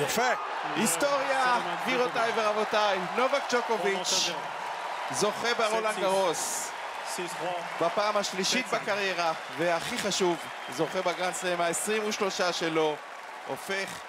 [0.00, 0.30] יפה.
[0.76, 4.30] היסטוריה, גבירותיי ורבותיי, נובק ג'וקוביץ'
[5.10, 6.70] זוכה ברולנד גרוס
[7.80, 10.36] בפעם השלישית בקריירה, והכי חשוב,
[10.70, 12.96] זוכה בגרנדסלאם ה-23 שלו,
[13.46, 14.00] הופך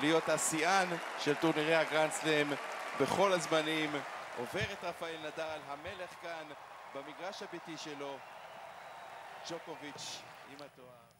[0.00, 0.88] להיות השיאן
[1.18, 2.52] של טורנירי הגרנדסלאם
[3.00, 3.92] בכל הזמנים,
[4.38, 6.44] עובר את רפאל נדל, המלך כאן
[6.94, 8.16] במגרש הביתי שלו,
[9.50, 10.18] ג'וקוביץ'
[10.50, 11.13] עם התואר.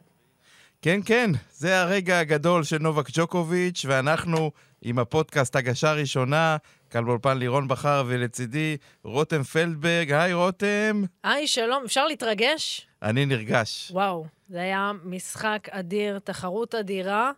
[0.85, 4.51] כן, כן, זה הרגע הגדול של נובק ג'וקוביץ', ואנחנו
[4.83, 6.57] עם הפודקאסט הגשה ראשונה,
[6.91, 10.13] כאן באולפן לירון בכר, ולצידי רותם פלדברג.
[10.13, 11.03] היי, רותם.
[11.23, 11.83] היי, שלום.
[11.85, 12.87] אפשר להתרגש?
[13.03, 13.91] אני נרגש.
[13.95, 17.33] וואו, זה היה משחק אדיר, תחרות אדירה,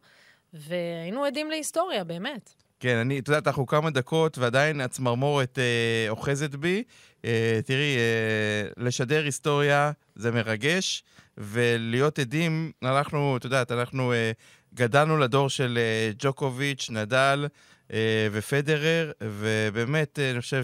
[0.52, 2.51] והיינו עדים להיסטוריה, באמת.
[2.80, 6.82] כן, אני, את יודעת, אנחנו כמה דקות ועדיין הצמרמורת אה, אוחזת בי.
[7.24, 11.02] אה, תראי, אה, לשדר היסטוריה זה מרגש,
[11.38, 14.32] ולהיות עדים, אנחנו, את יודעת, אנחנו אה,
[14.74, 17.46] גדלנו לדור של אה, ג'וקוביץ', נדל
[17.92, 20.62] אה, ופדרר, ובאמת, אה, אני חושב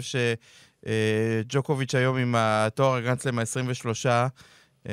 [1.45, 4.27] שג'וקוביץ' אה, היום עם התואר הגרנדסלם ה-23, אה,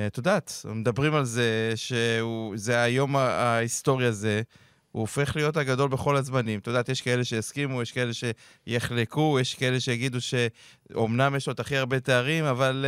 [0.06, 4.42] את יודעת, מדברים על זה שזה היום ההיסטורי הזה.
[4.92, 6.58] הוא הופך להיות הגדול בכל הזמנים.
[6.58, 8.12] את יודעת, יש כאלה שיסכימו, יש כאלה
[8.66, 12.86] שיחלקו, יש כאלה שיגידו שאומנם יש לו את הכי הרבה תארים, אבל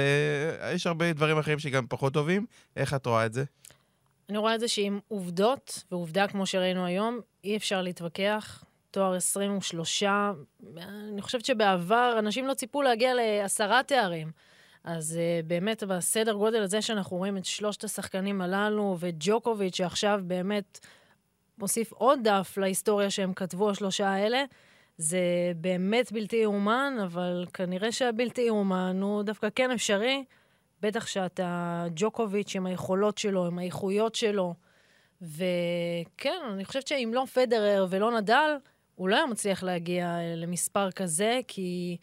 [0.60, 2.46] uh, יש הרבה דברים אחרים שגם פחות טובים.
[2.76, 3.44] איך את רואה את זה?
[4.28, 8.64] אני רואה את זה שעם עובדות, ועובדה כמו שראינו היום, אי אפשר להתווכח.
[8.90, 10.02] תואר 23,
[10.78, 14.30] אני חושבת שבעבר אנשים לא ציפו להגיע לעשרה תארים.
[14.84, 20.78] אז uh, באמת, בסדר גודל הזה שאנחנו רואים את שלושת השחקנים הללו, וג'וקוביץ', שעכשיו באמת
[21.58, 24.44] מוסיף עוד דף להיסטוריה שהם כתבו, השלושה האלה.
[24.96, 30.24] זה באמת בלתי יאומן, אבל כנראה שהבלתי יאומן הוא דווקא כן אפשרי.
[30.80, 34.54] בטח שאתה ג'וקוביץ' עם היכולות שלו, עם האיכויות שלו.
[35.22, 38.56] וכן, אני חושבת שאם לא פדרר ולא נדל,
[38.94, 41.96] הוא לא היה מצליח להגיע למספר כזה, כי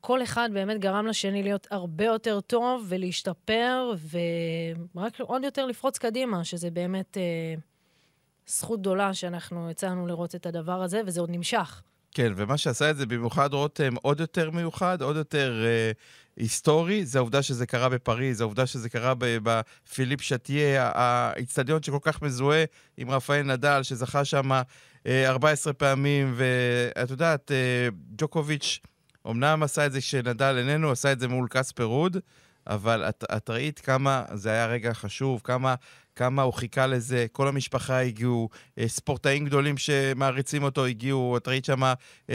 [0.00, 3.92] כל אחד באמת גרם לשני להיות הרבה יותר טוב ולהשתפר,
[4.94, 7.16] ורק עוד יותר לפרוץ קדימה, שזה באמת...
[7.16, 7.54] אה,
[8.50, 11.82] זכות גדולה שאנחנו יצאנו לראות את הדבר הזה, וזה עוד נמשך.
[12.14, 15.90] כן, ומה שעשה את זה במיוחד, רותם, עוד יותר מיוחד, עוד יותר אה,
[16.36, 22.64] היסטורי, זה העובדה שזה קרה בפריז, העובדה שזה קרה בפיליפ שטיה, האיצטדיון שכל כך מזוהה
[22.96, 24.52] עם רפאל נדל, שזכה שם
[25.06, 28.80] אה, 14 פעמים, ואת יודעת, אה, ג'וקוביץ'
[29.26, 32.16] אמנם עשה את זה כשנדל איננו, עשה את זה מול קספר רוד,
[32.66, 35.74] אבל את, את ראית כמה זה היה רגע חשוב, כמה
[36.20, 38.48] כמה הוא חיכה לזה, כל המשפחה הגיעו,
[38.78, 41.82] אה, ספורטאים גדולים שמעריצים אותו הגיעו, את ראית שם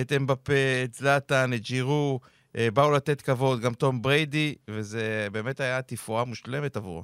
[0.01, 2.19] את אמבפה, את זלאטן, את ג'ירו,
[2.57, 7.03] אה, באו לתת כבוד, גם תום בריידי, וזה באמת היה תפאורה מושלמת עבורו.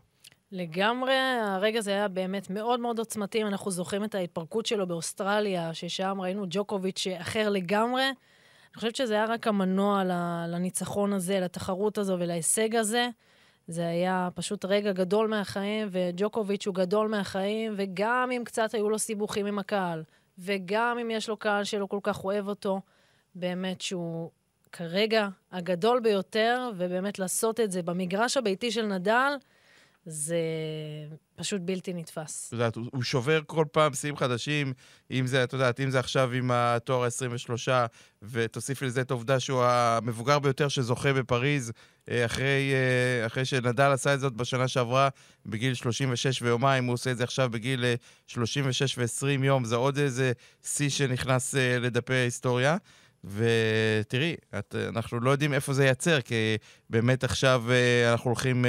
[0.51, 3.43] לגמרי, הרגע הזה היה באמת מאוד מאוד עוצמתי.
[3.43, 8.03] אנחנו זוכרים את ההתפרקות שלו באוסטרליה, ששם ראינו ג'וקוביץ' אחר לגמרי.
[8.03, 10.03] אני חושבת שזה היה רק המנוע
[10.47, 13.09] לניצחון הזה, לתחרות הזו ולהישג הזה.
[13.67, 18.99] זה היה פשוט רגע גדול מהחיים, וג'וקוביץ' הוא גדול מהחיים, וגם אם קצת היו לו
[18.99, 20.03] סיבוכים עם הקהל,
[20.39, 22.81] וגם אם יש לו קהל שלא כל כך אוהב אותו,
[23.35, 24.29] באמת שהוא
[24.71, 29.33] כרגע הגדול ביותר, ובאמת לעשות את זה במגרש הביתי של נדל,
[30.05, 30.37] זה
[31.35, 32.47] פשוט בלתי נתפס.
[32.47, 34.73] את יודעת, הוא שובר כל פעם שיאים חדשים,
[35.11, 37.69] אם זה, את יודעת, אם זה עכשיו עם התואר ה-23,
[38.21, 41.71] ותוסיף לזה את העובדה שהוא המבוגר ביותר שזוכה בפריז,
[42.09, 45.09] אה, אחרי, אה, אחרי שנדל עשה את זאת בשנה שעברה
[45.45, 47.85] בגיל 36 ויומיים, הוא עושה את זה עכשיו בגיל
[48.27, 50.31] 36 אה, ו-20 יום, זה עוד איזה
[50.63, 52.77] שיא שנכנס לדפי ההיסטוריה.
[53.23, 56.57] ותראי, את, אנחנו לא יודעים איפה זה ייצר, כי
[56.89, 58.67] באמת עכשיו uh, אנחנו הולכים uh,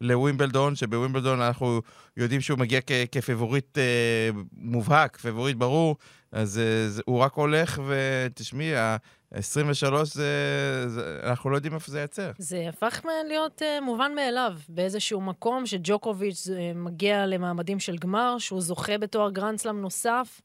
[0.00, 1.80] לווימבלדון, שבווימבלדון אנחנו
[2.16, 5.96] יודעים שהוא מגיע כ- כפבוריט uh, מובהק, פבוריט ברור,
[6.32, 12.30] אז זה, הוא רק הולך, ותשמעי, ה-23 זה, זה, אנחנו לא יודעים איפה זה ייצר.
[12.38, 18.98] זה הפך להיות uh, מובן מאליו, באיזשהו מקום שג'וקוביץ' מגיע למעמדים של גמר, שהוא זוכה
[18.98, 20.40] בתואר גרנדסלאם נוסף.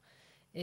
[0.54, 0.58] Uh,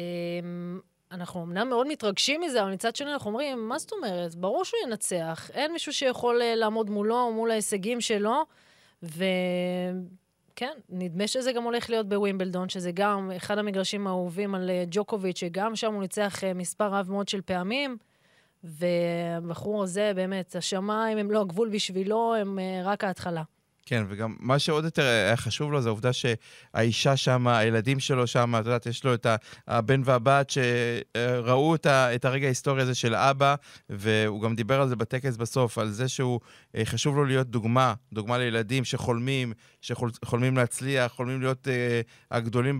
[1.11, 4.35] אנחנו אמנם מאוד מתרגשים מזה, אבל מצד שני אנחנו אומרים, מה זאת אומרת?
[4.35, 5.49] ברור שהוא ינצח.
[5.53, 8.43] אין מישהו שיכול אה, לעמוד מולו או מול ההישגים שלו,
[9.03, 15.37] וכן, נדמה שזה גם הולך להיות בווימבלדון, שזה גם אחד המגרשים האהובים על אה, ג'וקוביץ',
[15.39, 17.97] שגם שם הוא ניצח אה, מספר רב מאוד של פעמים.
[18.63, 23.43] והבחור הזה, באמת, השמיים הם לא הגבול בשבילו, הם רק ההתחלה.
[23.89, 28.53] כן, וגם מה שעוד יותר היה חשוב לו זה העובדה שהאישה שם, הילדים שלו שם,
[28.59, 29.27] את יודעת, יש לו את
[29.67, 33.55] הבן והבת שראו את הרגע ההיסטורי הזה של אבא,
[33.89, 36.39] והוא גם דיבר על זה בטקס בסוף, על זה שהוא,
[36.75, 41.71] אה, חשוב לו להיות דוגמה, דוגמה לילדים שחולמים, שחולמים להצליח, חולמים להיות uh,
[42.31, 42.79] הגדולים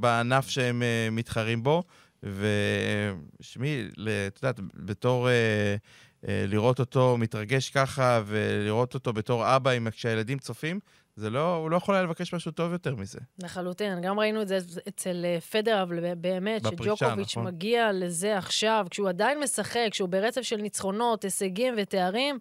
[0.00, 0.82] בענף שהם
[1.12, 1.82] מתחרים בו.
[2.22, 3.88] ושמי,
[4.26, 5.28] את יודעת, בתור...
[5.28, 5.76] אה, אה,
[6.22, 10.80] לראות אותו מתרגש ככה ולראות אותו בתור אבא, כשהילדים צופים,
[11.18, 13.18] זה לא, הוא לא יכול היה לבקש משהו טוב יותר מזה.
[13.38, 15.88] לחלוטין, גם ראינו את זה אצל אה, פדרב,
[16.18, 17.44] באמת, בפרישה, שג'וקוביץ' נכון.
[17.44, 22.38] מגיע לזה עכשיו, כשהוא עדיין משחק, כשהוא ברצף של ניצחונות, הישגים ותארים,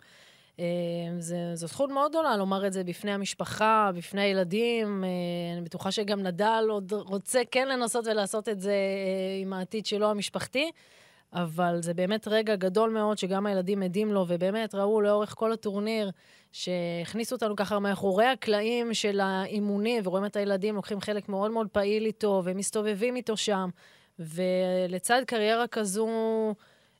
[0.59, 0.65] אה,
[1.19, 5.03] זה, זו זכות מאוד גדולה לומר את זה בפני המשפחה, בפני הילדים.
[5.03, 5.09] אה,
[5.53, 8.75] אני בטוחה שגם נדל עוד רוצה כן לנסות ולעשות את זה
[9.41, 10.71] עם העתיד שלו, המשפחתי.
[11.33, 16.11] אבל זה באמת רגע גדול מאוד שגם הילדים עדים לו, ובאמת ראו לאורך כל הטורניר
[16.51, 22.05] שהכניסו אותנו ככה מאחורי הקלעים של האימונים, ורואים את הילדים לוקחים חלק מאוד מאוד פעיל
[22.05, 23.69] איתו, ומסתובבים איתו שם.
[24.19, 26.07] ולצד קריירה כזו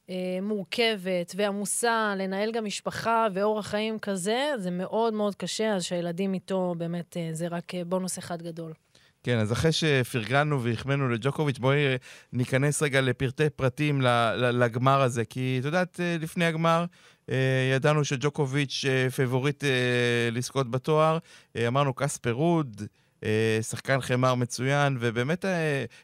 [0.10, 6.34] אה, מורכבת ועמוסה, לנהל גם משפחה ואורח חיים כזה, זה מאוד מאוד קשה, אז שהילדים
[6.34, 8.74] איתו, באמת, אה, זה רק בונוס אחד גדול.
[9.28, 11.78] כן, אז אחרי שפרגנו והחמאנו לג'וקוביץ', בואי
[12.34, 14.02] ניכנס רגע לפרטי פרטים
[14.38, 16.86] לגמר הזה, כי את יודעת, אה, לפני הגמר
[17.30, 19.64] אה, ידענו שג'וקוביץ' אה, פבוריט
[20.32, 21.18] לזכות בתואר,
[21.68, 22.82] אמרנו קספר רוד,
[23.62, 25.46] שחקן חמר מצוין, ובאמת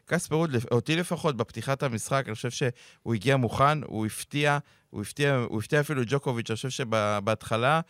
[0.05, 4.57] קספר רוד, אותי לפחות, בפתיחת המשחק, אני חושב שהוא הגיע מוכן, הוא הפתיע,
[4.89, 7.81] הוא הפתיע, הוא הפתיע אפילו ג'וקוביץ', אני חושב שבהתחלה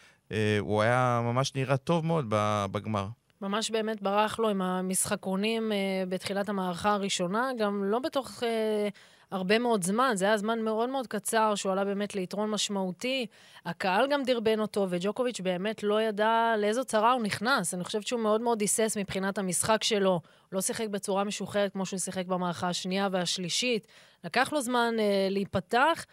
[0.60, 2.26] הוא היה ממש נראה טוב מאוד
[2.72, 3.08] בגמר.
[3.44, 5.78] ממש באמת ברח לו עם המשחקונים אה,
[6.10, 8.88] בתחילת המערכה הראשונה, גם לא בתוך אה,
[9.32, 13.26] הרבה מאוד זמן, זה היה זמן מאוד מאוד קצר שהוא עלה באמת ליתרון משמעותי.
[13.66, 17.74] הקהל גם דרבן אותו, וג'וקוביץ' באמת לא ידע לאיזו צרה הוא נכנס.
[17.74, 20.22] אני חושבת שהוא מאוד מאוד היסס מבחינת המשחק שלו.
[20.52, 23.88] לא שיחק בצורה משוחררת כמו שהוא שיחק במערכה השנייה והשלישית.
[24.24, 26.06] לקח לו זמן אה, להיפתח.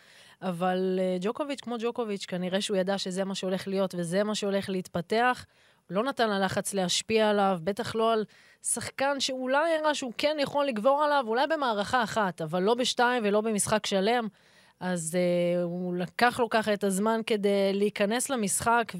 [0.43, 4.69] אבל אה, ג'וקוביץ', כמו ג'וקוביץ', כנראה שהוא ידע שזה מה שהולך להיות וזה מה שהולך
[4.69, 5.45] להתפתח.
[5.91, 8.25] לא נתן ללחץ להשפיע עליו, בטח לא על
[8.63, 13.41] שחקן שאולי הראה שהוא כן יכול לגבור עליו, אולי במערכה אחת, אבל לא בשתיים ולא
[13.41, 14.29] במשחק שלם.
[14.81, 18.93] אז uh, הוא לקח לו ככה את הזמן כדי להיכנס למשחק,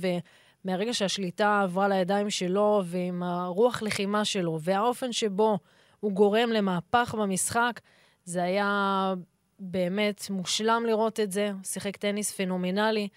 [0.65, 5.59] ומהרגע שהשליטה עברה לידיים שלו, ועם הרוח לחימה שלו, והאופן שבו
[6.01, 7.81] הוא גורם למהפך במשחק,
[8.25, 9.15] זה היה
[9.59, 11.51] באמת מושלם לראות את זה.
[11.51, 13.09] הוא שיחק טניס פנומנלי.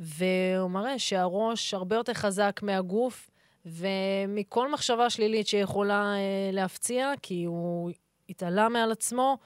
[0.00, 3.30] והוא מראה שהראש הרבה יותר חזק מהגוף
[3.66, 7.90] ומכל מחשבה שלילית שיכולה אה, להפציע, כי הוא
[8.28, 9.38] התעלה מעל עצמו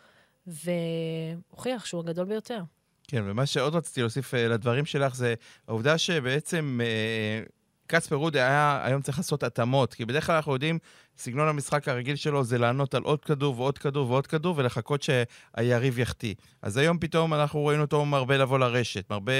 [0.46, 2.62] והוכיח שהוא הגדול ביותר.
[3.08, 5.34] כן, ומה שעוד רציתי להוסיף אה, לדברים שלך זה
[5.68, 7.42] העובדה שבעצם אה,
[7.86, 10.78] קספר רוד היה היום צריך לעשות התאמות, כי בדרך כלל אנחנו יודעים,
[11.18, 15.98] סגנון המשחק הרגיל שלו זה לענות על עוד כדור ועוד כדור ועוד כדור ולחכות שהיריב
[15.98, 16.34] יחטיא.
[16.62, 19.32] אז היום פתאום אנחנו ראינו אותו מרבה לבוא לרשת, מרבה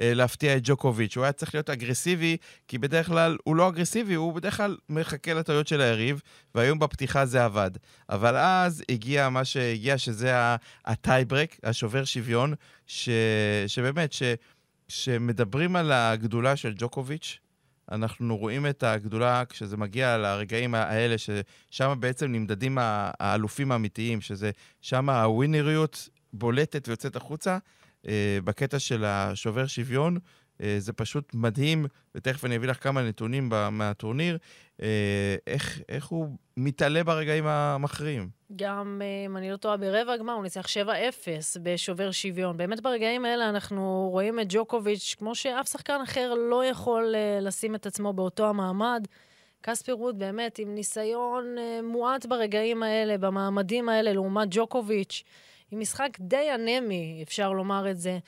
[0.00, 1.16] אה, להפתיע את ג'וקוביץ'.
[1.16, 2.36] הוא היה צריך להיות אגרסיבי,
[2.68, 6.20] כי בדרך כלל הוא לא אגרסיבי, הוא בדרך כלל מחכה לטעויות של היריב,
[6.54, 7.70] והיום בפתיחה זה עבד.
[8.10, 10.32] אבל אז הגיע מה שהגיע, שזה
[10.84, 12.54] הטייברק, השובר שוויון,
[12.86, 13.08] ש,
[13.66, 14.22] שבאמת, ש,
[14.88, 17.38] שמדברים על הגדולה של ג'וקוביץ',
[17.90, 24.50] אנחנו רואים את הגדולה כשזה מגיע לרגעים האלה, ששם בעצם נמדדים האלופים האמיתיים, שזה
[24.80, 27.58] שם הווינריות בולטת ויוצאת החוצה.
[28.08, 30.18] אה, בקטע של השובר שוויון,
[30.78, 34.38] זה פשוט מדהים, ותכף אני אביא לך כמה נתונים מהטורניר,
[34.82, 38.28] אה, איך, איך הוא מתעלה ברגעים המכריעים.
[38.56, 42.56] גם, אה, אם אני לא טועה, ברבע הגמר הוא ניצח 7-0 בשובר שוויון.
[42.56, 47.86] באמת ברגעים האלה אנחנו רואים את ג'וקוביץ', כמו שאף שחקן אחר לא יכול לשים את
[47.86, 49.06] עצמו באותו המעמד.
[49.60, 55.24] קספר רוד באמת עם ניסיון מועט ברגעים האלה, במעמדים האלה, לעומת ג'וקוביץ',
[55.70, 58.18] עם משחק די אנמי, אפשר לומר את זה.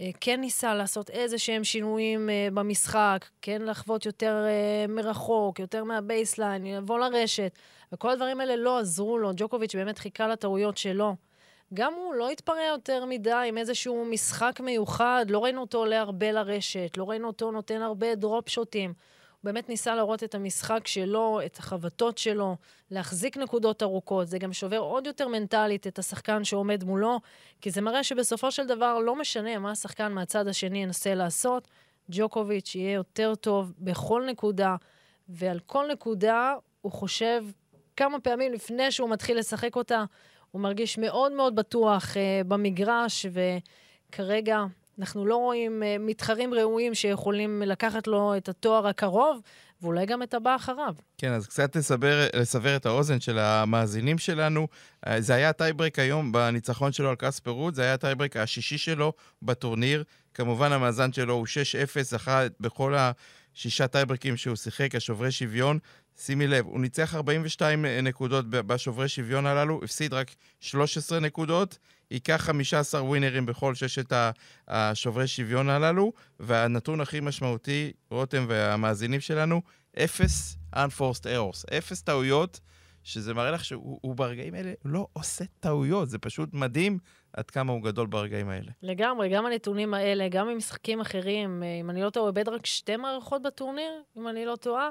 [0.00, 5.84] אה, כן ניסה לעשות איזה שהם שינויים אה, במשחק, כן לחבוט יותר אה, מרחוק, יותר
[5.84, 7.52] מה baseline, לבוא לרשת,
[7.92, 9.30] וכל הדברים האלה לא עזרו לו.
[9.36, 11.16] ג'וקוביץ' באמת חיכה לטעויות שלו.
[11.74, 16.32] גם הוא לא התפרע יותר מדי עם איזשהו משחק מיוחד, לא ראינו אותו עולה הרבה
[16.32, 18.94] לרשת, לא ראינו אותו נותן הרבה drop shot ים.
[19.44, 22.56] באמת ניסה להראות את המשחק שלו, את החבטות שלו,
[22.90, 24.28] להחזיק נקודות ארוכות.
[24.28, 27.20] זה גם שובר עוד יותר מנטלית את השחקן שעומד מולו,
[27.60, 31.68] כי זה מראה שבסופו של דבר לא משנה מה השחקן מהצד השני ינסה לעשות,
[32.10, 34.76] ג'וקוביץ' יהיה יותר טוב בכל נקודה,
[35.28, 37.44] ועל כל נקודה הוא חושב
[37.96, 40.04] כמה פעמים לפני שהוא מתחיל לשחק אותה,
[40.50, 44.64] הוא מרגיש מאוד מאוד בטוח uh, במגרש, וכרגע
[45.00, 49.40] אנחנו לא רואים אה, מתחרים ראויים שיכולים לקחת לו את התואר הקרוב,
[49.82, 50.94] ואולי גם את הבא אחריו.
[51.18, 54.68] כן, אז קצת לסבר, לסבר את האוזן של המאזינים שלנו.
[55.06, 59.12] אה, זה היה טייברק היום בניצחון שלו על קספר רוד, זה היה הטייברק השישי שלו
[59.42, 60.04] בטורניר.
[60.34, 61.46] כמובן, המאזן שלו הוא
[61.96, 65.78] 6-0, זכה בכל השישה טייברקים שהוא שיחק, השוברי שוויון.
[66.20, 71.78] שימי לב, הוא ניצח 42 נקודות בשוברי שוויון הללו, הפסיד רק 13 נקודות,
[72.10, 74.12] ייקח 15 ווינרים בכל ששת
[74.68, 79.62] השוברי שוויון הללו, והנתון הכי משמעותי, רותם והמאזינים שלנו,
[79.98, 82.60] אפס unforced errors, אפס טעויות,
[83.04, 86.98] שזה מראה לך שהוא ברגעים האלה לא עושה טעויות, זה פשוט מדהים
[87.32, 88.70] עד כמה הוא גדול ברגעים האלה.
[88.82, 92.66] לגמרי, גם הנתונים האלה, גם ממשחקים אחרים, אה, אם אני לא טועה, הוא איבד רק
[92.66, 94.90] שתי מערכות בטורניר, אם אני לא טועה.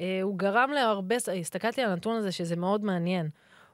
[0.00, 3.28] אה, הוא גרם להרבה, הסתכלתי על הנתון הזה, שזה מאוד מעניין.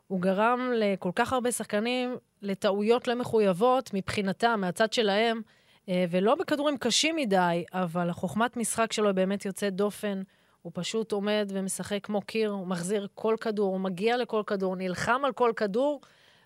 [0.09, 5.43] הוא גרם לכל כך הרבה שחקנים לטעויות לא מחויבות מבחינתם, מהצד שלהם,
[5.89, 10.23] אה, ולא בכדורים קשים מדי, אבל החוכמת משחק שלו באמת יוצאת דופן.
[10.63, 15.21] הוא פשוט עומד ומשחק כמו קיר, הוא מחזיר כל כדור, הוא מגיע לכל כדור, נלחם
[15.25, 16.01] על כל כדור,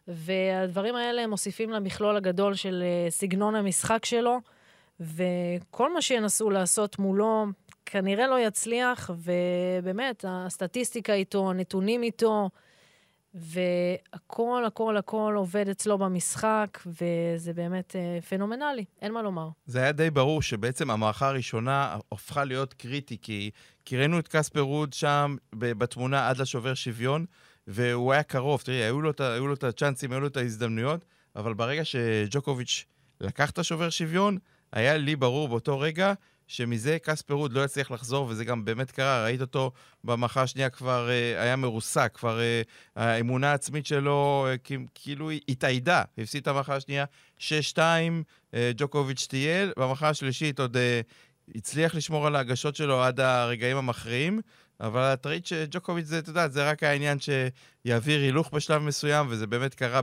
[0.09, 4.39] והדברים האלה מוסיפים למכלול הגדול של אה, סגנון המשחק שלו,
[5.01, 7.47] וכל מה שינסו לעשות מולו
[7.87, 12.51] כנראה לא יצליח, ובאמת, הסטטיסטיקה איתו, הנתונים איתו,
[13.35, 19.49] והכל, הכל, הכל עובד אצלו במשחק, וזה באמת אה, פנומנלי, אין מה לומר.
[19.67, 23.51] זה היה די ברור שבעצם המערכה הראשונה הפכה להיות קריטי, כי,
[23.85, 27.27] כי ראינו את קספר רוד שם בתמונה עד לשובר שוויון,
[27.67, 31.05] והוא היה קרוב, תראי, היו לו, היו לו את הצ'אנסים, היו לו את ההזדמנויות,
[31.37, 32.85] אבל ברגע שג'וקוביץ'
[33.21, 34.39] לקח את השובר שוויון,
[34.73, 36.13] היה לי ברור באותו רגע
[36.53, 39.73] שמזה קספר רוד לא יצליח לחזור, וזה גם באמת קרה, ראית אותו
[40.05, 42.63] במחה השנייה כבר אה, היה מרוסק, כבר אה,
[42.97, 47.05] האמונה העצמית שלו אה, כאילו התאיידה, הפסיד את המחה השנייה
[47.39, 47.43] 6-2,
[48.55, 51.01] אה, ג'וקוביץ' טייל, במחה השלישית עוד אה,
[51.55, 54.41] הצליח לשמור על ההגשות שלו עד הרגעים המכריעים,
[54.83, 59.75] אבל ראית שג'וקוביץ' זה, אתה יודע, זה רק העניין שיעביר הילוך בשלב מסוים, וזה באמת
[59.75, 60.01] קרה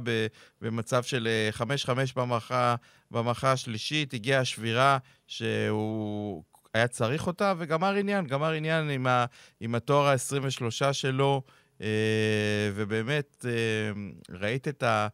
[0.61, 2.75] במצב של 5-5 אה, במערכה,
[3.11, 6.43] במערכה השלישית, הגיעה השבירה שהוא
[6.73, 9.25] היה צריך אותה, וגמר עניין, גמר עניין עם, ה,
[9.59, 11.41] עם התואר ה-23 שלו,
[11.81, 11.87] אה,
[12.75, 14.01] ובאמת אה,
[14.39, 15.07] ראית את ה...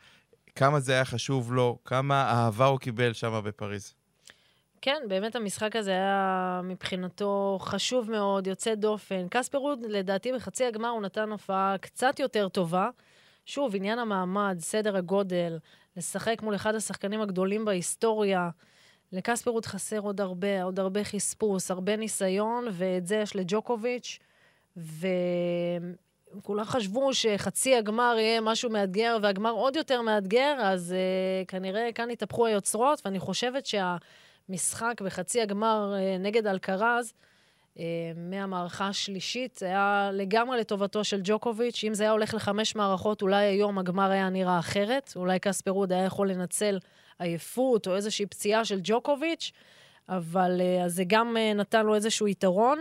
[0.56, 3.95] כמה זה היה חשוב לו, כמה אהבה הוא קיבל שם בפריז.
[4.86, 9.28] כן, באמת המשחק הזה היה מבחינתו חשוב מאוד, יוצא דופן.
[9.30, 12.90] קספר רוד, לדעתי, בחצי הגמר הוא נתן הופעה קצת יותר טובה.
[13.46, 15.58] שוב, עניין המעמד, סדר הגודל,
[15.98, 18.50] לשחק מול אחד השחקנים הגדולים בהיסטוריה.
[19.12, 24.20] לקספר רוד חסר עוד הרבה, עוד הרבה חספוס, הרבה ניסיון, ואת זה יש לג'וקוביץ',
[24.78, 32.10] וכולם חשבו שחצי הגמר יהיה משהו מאתגר, והגמר עוד יותר מאתגר, אז uh, כנראה כאן
[32.10, 33.98] התהפכו היוצרות, ואני חושבת שה...
[34.50, 37.14] משחק בחצי הגמר אה, נגד אלקרז,
[37.80, 37.84] אה,
[38.16, 41.84] מהמערכה השלישית, זה היה לגמרי לטובתו של ג'וקוביץ'.
[41.88, 45.14] אם זה היה הולך לחמש מערכות, אולי היום הגמר היה נראה אחרת.
[45.16, 46.80] אולי קספר רוד היה יכול לנצל
[47.20, 49.52] עייפות או איזושהי פציעה של ג'וקוביץ',
[50.10, 52.80] אבל אה, זה גם נתן לו איזשהו יתרון.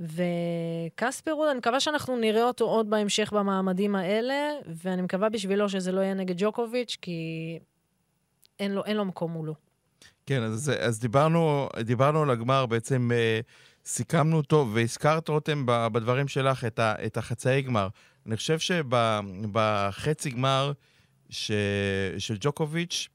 [0.00, 5.92] וקספר רוד, אני מקווה שאנחנו נראה אותו עוד בהמשך במעמדים האלה, ואני מקווה בשבילו שזה
[5.92, 7.58] לא יהיה נגד ג'וקוביץ', כי
[8.60, 9.67] אין לו, אין לו מקום מולו.
[10.28, 13.40] כן, אז, אז דיברנו, דיברנו על הגמר, בעצם אה,
[13.84, 17.88] סיכמנו אותו, והזכרת, רותם, בדברים שלך את, ה, את החצאי גמר.
[18.26, 20.72] אני חושב שבחצי גמר
[21.30, 21.50] ש,
[22.18, 23.08] של ג'וקוביץ',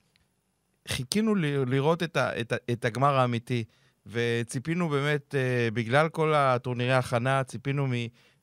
[0.87, 3.63] חיכינו ל, לראות את, ה, את, ה, את הגמר האמיתי,
[4.05, 7.91] וציפינו באמת, אה, בגלל כל הטורנירי ההכנה, ציפינו מ...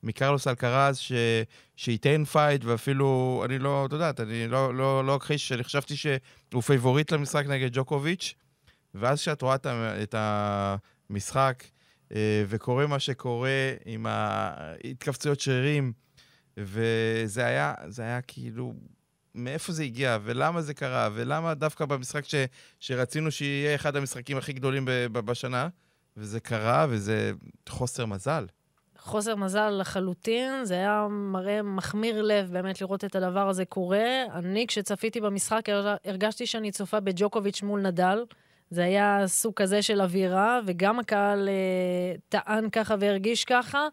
[0.03, 1.11] מקרלוס אלקרז, ש...
[1.75, 6.61] שייתן פייט, ואפילו, אני לא, את יודעת, אני לא, לא, לא אכחיש, אני חשבתי שהוא
[6.61, 8.35] פייבוריט למשחק נגד ג'וקוביץ',
[8.93, 9.55] ואז כשאת רואה
[10.03, 11.63] את המשחק
[12.15, 15.93] אה, וקורה מה שקורה עם ההתכווצויות שרירים,
[16.57, 18.73] וזה היה, זה היה כאילו,
[19.35, 22.35] מאיפה זה הגיע, ולמה זה קרה, ולמה דווקא במשחק ש,
[22.79, 25.67] שרצינו שיהיה אחד המשחקים הכי גדולים בשנה,
[26.17, 27.31] וזה קרה, וזה
[27.69, 28.45] חוסר מזל.
[28.97, 34.23] חוסר מזל לחלוטין, זה היה מראה מחמיר לב באמת לראות את הדבר הזה קורה.
[34.33, 35.65] אני, כשצפיתי במשחק,
[36.05, 38.23] הרגשתי שאני צופה בג'וקוביץ' מול נדל.
[38.71, 43.87] זה היה סוג כזה של אווירה, וגם הקהל אה, טען ככה והרגיש ככה.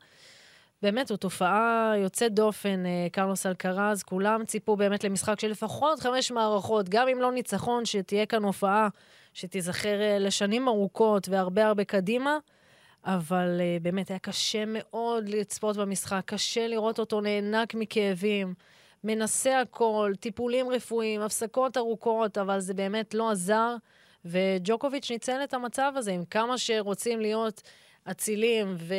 [0.82, 4.02] באמת, זו תופעה יוצאת דופן, אה, קרלוס אלקרז.
[4.02, 8.88] כולם ציפו באמת למשחק של לפחות חמש מערכות, גם אם לא ניצחון, שתהיה כאן הופעה
[9.34, 12.38] שתיזכר אה, לשנים ארוכות והרבה הרבה קדימה.
[13.04, 18.54] אבל אה, באמת היה קשה מאוד לצפות במשחק, קשה לראות אותו נאנק מכאבים,
[19.04, 23.76] מנסה הכל, טיפולים רפואיים, הפסקות ארוכות, אבל זה באמת לא עזר.
[24.24, 27.62] וג'וקוביץ' ניצל את המצב הזה, עם כמה שרוצים להיות
[28.10, 28.94] אצילים ו...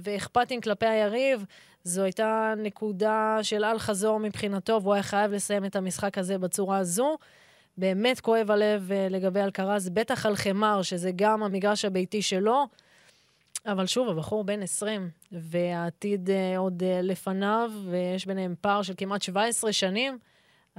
[0.00, 1.44] ואכפתיים כלפי היריב,
[1.84, 6.78] זו הייתה נקודה של אל חזור מבחינתו, והוא היה חייב לסיים את המשחק הזה בצורה
[6.78, 7.18] הזו.
[7.76, 12.66] באמת כואב הלב אה, לגבי אלקרז, בטח על חמר, שזה גם המגרש הביתי שלו.
[13.66, 19.22] אבל שוב, הבחור בן 20, והעתיד uh, עוד uh, לפניו, ויש ביניהם פער של כמעט
[19.22, 20.18] 17 שנים,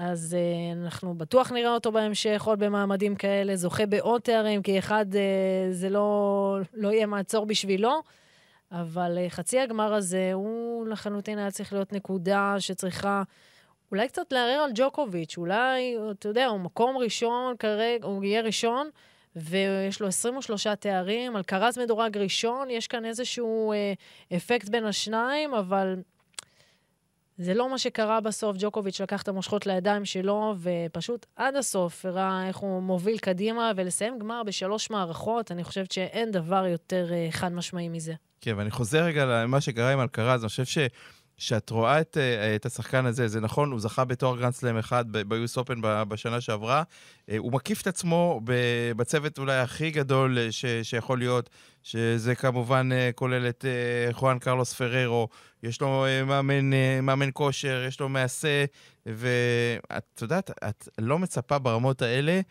[0.03, 5.05] אז uh, אנחנו בטוח נראה אותו בהמשך, עוד במעמדים כאלה, זוכה בעוד תארים, כי אחד
[5.11, 5.15] uh,
[5.71, 8.01] זה לא, לא יהיה מעצור בשבילו,
[8.71, 13.23] אבל uh, חצי הגמר הזה, הוא לחלוטין היה צריך להיות נקודה שצריכה...
[13.91, 18.89] אולי קצת לערער על ג'וקוביץ', אולי, אתה יודע, הוא מקום ראשון כרגע, הוא יהיה ראשון,
[19.35, 23.93] ויש לו 23 תארים, על קרז מדורג ראשון, יש כאן איזשהו אה,
[24.37, 25.95] אפקט בין השניים, אבל
[27.37, 28.57] זה לא מה שקרה בסוף.
[28.59, 34.19] ג'וקוביץ' לקח את המושכות לידיים שלו, ופשוט עד הסוף הראה איך הוא מוביל קדימה, ולסיים
[34.19, 38.13] גמר בשלוש מערכות, אני חושבת שאין דבר יותר אה, חד משמעי מזה.
[38.41, 40.77] כן, ואני חוזר רגע למה שקרה עם אלקרז, אני חושב ש...
[41.37, 45.05] שאת רואה את, אה, את השחקן הזה, זה נכון, הוא זכה בתואר גרנד סלאם אחד
[45.11, 46.83] ב-US Open בשנה שעברה.
[47.29, 48.41] אה, הוא מקיף את עצמו
[48.95, 51.49] בצוות אולי הכי גדול ש, שיכול להיות,
[51.83, 53.65] שזה כמובן כולל את
[54.11, 55.27] חואן קרלוס פררו,
[55.63, 56.69] יש לו מאמן,
[57.03, 58.65] מאמן כושר, יש לו מעשה,
[59.05, 62.41] ואת יודעת, את לא מצפה ברמות האלה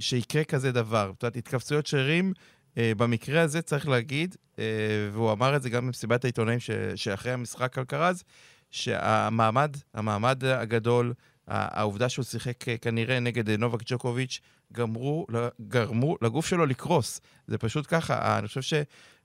[0.00, 1.12] שיקרה כזה דבר.
[1.18, 2.32] את יודעת, התכווצויות שרירים,
[2.76, 4.64] במקרה הזה צריך להגיד, אה,
[5.12, 6.58] והוא אמר את זה גם במסיבת העיתונאים
[6.94, 8.24] שאחרי המשחק על קרז,
[8.70, 11.12] שהמעמד, המעמד הגדול,
[11.48, 14.40] העובדה שהוא שיחק אה, כנראה נגד אה, נובק ג'וקוביץ',
[14.72, 15.26] גמרו,
[15.60, 17.20] גרמו לגוף שלו לקרוס.
[17.46, 18.78] זה פשוט ככה, אני חושב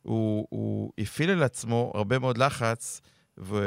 [0.05, 3.01] שהוא הפעיל על עצמו הרבה מאוד לחץ.
[3.39, 3.57] ו...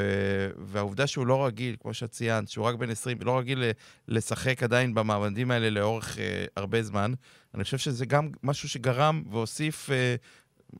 [0.57, 3.63] והעובדה שהוא לא רגיל, כמו שאת ציינת, שהוא רק בן 20, לא רגיל
[4.07, 7.13] לשחק עדיין במעמדים האלה לאורך אה, הרבה זמן,
[7.55, 10.15] אני חושב שזה גם משהו שגרם והוסיף אה,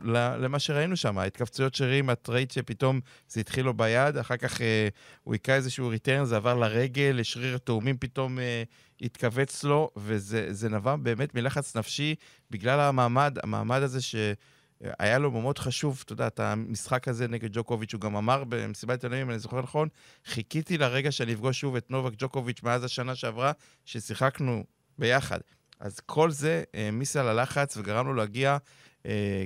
[0.04, 4.88] למה שראינו שם, ההתכווצויות שרירים, ראית שפתאום זה התחיל לו ביד, אחר כך אה,
[5.24, 8.64] הוא היכה איזשהו ריטרן, זה עבר לרגל, לשריר התאומים פתאום אה,
[9.02, 12.16] התכווץ לו, וזה נבע באמת מלחץ נפשי
[12.52, 17.94] בגלל המעמד, המעמד הזה שהיה לו מאוד חשוב, אתה יודע, את המשחק הזה נגד ג'וקוביץ',
[17.94, 19.88] הוא גם אמר במסיבת עיתונאים, אני זוכר נכון,
[20.26, 23.52] חיכיתי לרגע שאני אפגוש שוב את נובק ג'וקוביץ' מאז השנה שעברה,
[23.86, 24.64] ששיחקנו
[24.98, 25.40] ביחד.
[25.80, 28.58] אז כל זה העמיס על הלחץ וגרם לו להגיע אה,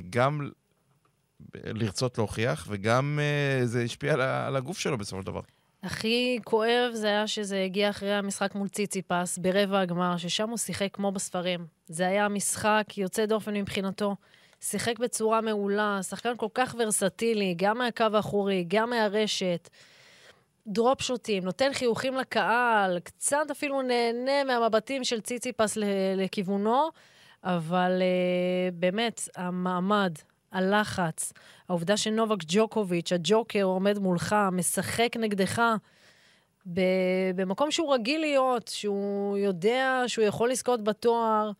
[0.10, 0.50] גם
[1.63, 4.13] לרצות להוכיח, וגם אה, זה השפיע
[4.48, 5.41] על הגוף שלו בסופו של דבר.
[5.84, 10.89] הכי כואב זה היה שזה הגיע אחרי המשחק מול ציציפס ברבע הגמר, ששם הוא שיחק
[10.93, 11.65] כמו בספרים.
[11.88, 14.15] זה היה משחק יוצא דופן מבחינתו.
[14.62, 19.70] שיחק בצורה מעולה, שחקן כל כך ורסטילי, גם מהקו האחורי, גם מהרשת.
[20.67, 25.78] דרופ שוטים, נותן חיוכים לקהל, קצת אפילו נהנה מהמבטים של ציציפס
[26.17, 26.89] לכיוונו.
[27.43, 30.13] אבל uh, באמת, המעמד,
[30.52, 31.34] הלחץ,
[31.69, 35.62] העובדה שנובק ג'וקוביץ', הג'וקר עומד מולך, משחק נגדך,
[37.36, 41.52] במקום שהוא רגיל להיות, שהוא יודע שהוא יכול לזכות בתואר,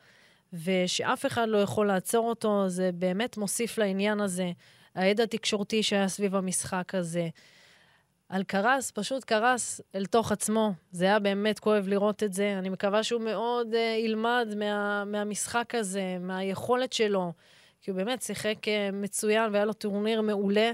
[0.54, 4.52] ושאף אחד לא יכול לעצור אותו, זה באמת מוסיף לעניין הזה.
[4.96, 7.28] העד התקשורתי שהיה סביב המשחק הזה.
[8.30, 10.74] על קרס, פשוט קרס אל תוך עצמו.
[10.92, 12.56] זה היה באמת כואב לראות את זה.
[12.60, 17.32] אני מקווה שהוא מאוד uh, ילמד מה, מהמשחק הזה, מהיכולת שלו,
[17.82, 20.72] כי הוא באמת שיחק uh, מצוין והיה לו טורניר מעולה.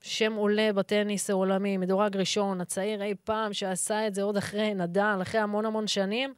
[0.00, 5.18] שם עולה בטניס העולמי, מדורג ראשון, הצעיר אי פעם שעשה את זה עוד אחרי נדל,
[5.22, 6.34] אחרי המון המון שנים.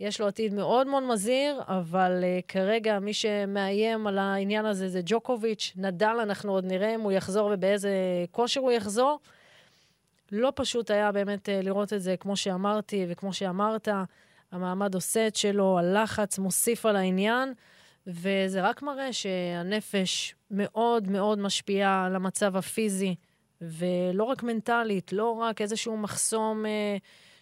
[0.00, 5.00] יש לו עתיד מאוד מאוד מזהיר, אבל uh, כרגע מי שמאיים על העניין הזה זה
[5.04, 5.72] ג'וקוביץ'.
[5.76, 7.90] נדל, אנחנו עוד נראה אם הוא יחזור ובאיזה
[8.30, 9.20] כושר הוא יחזור.
[10.32, 13.88] לא פשוט היה באמת אה, לראות את זה, כמו שאמרתי וכמו שאמרת,
[14.52, 17.52] המעמד עושה את שלו, הלחץ מוסיף על העניין,
[18.06, 23.14] וזה רק מראה שהנפש מאוד מאוד משפיעה על המצב הפיזי,
[23.60, 26.96] ולא רק מנטלית, לא רק איזשהו מחסום אה,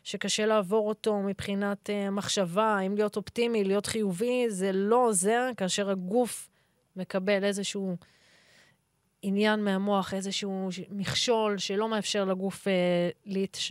[0.05, 5.91] שקשה לעבור אותו מבחינת אה, מחשבה, אם להיות אופטימי, להיות חיובי, זה לא עוזר כאשר
[5.91, 6.49] הגוף
[6.97, 7.97] מקבל איזשהו...
[9.27, 13.09] עניין מהמוח, איזשהו מכשול שלא מאפשר לגוף אה,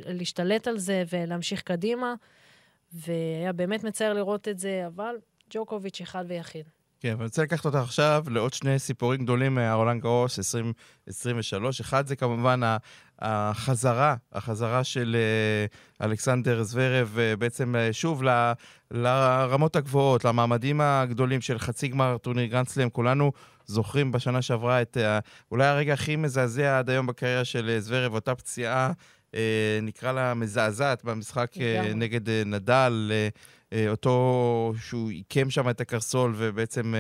[0.06, 2.14] להשתלט על זה ולהמשיך קדימה.
[2.94, 5.16] והיה באמת מצער לראות את זה, אבל
[5.50, 6.66] ג'וקוביץ' אחד ויחיד.
[7.00, 11.82] כן, ואני רוצה לקחת אותך עכשיו לעוד שני סיפורים גדולים מהרולנד גרוס 2023.
[11.82, 12.62] אחד זה כמובן
[13.20, 18.52] החזרה, החזרה של אה, אלכסנדר זוורב אה, בעצם שוב ל,
[18.92, 22.90] לרמות הגבוהות, למעמדים הגדולים של חצי גמר טורניר גרנדסלם.
[22.90, 23.32] כולנו
[23.66, 25.20] זוכרים בשנה שעברה את אה,
[25.52, 28.92] אולי הרגע הכי מזעזע עד היום בקריירה של אה, זוורב, אותה פציעה,
[29.36, 31.52] אה, נקרא לה מזעזעת, במשחק
[31.96, 33.12] נגד נדל.
[33.88, 36.94] אותו, שהוא עיקם שם את הקרסול ובעצם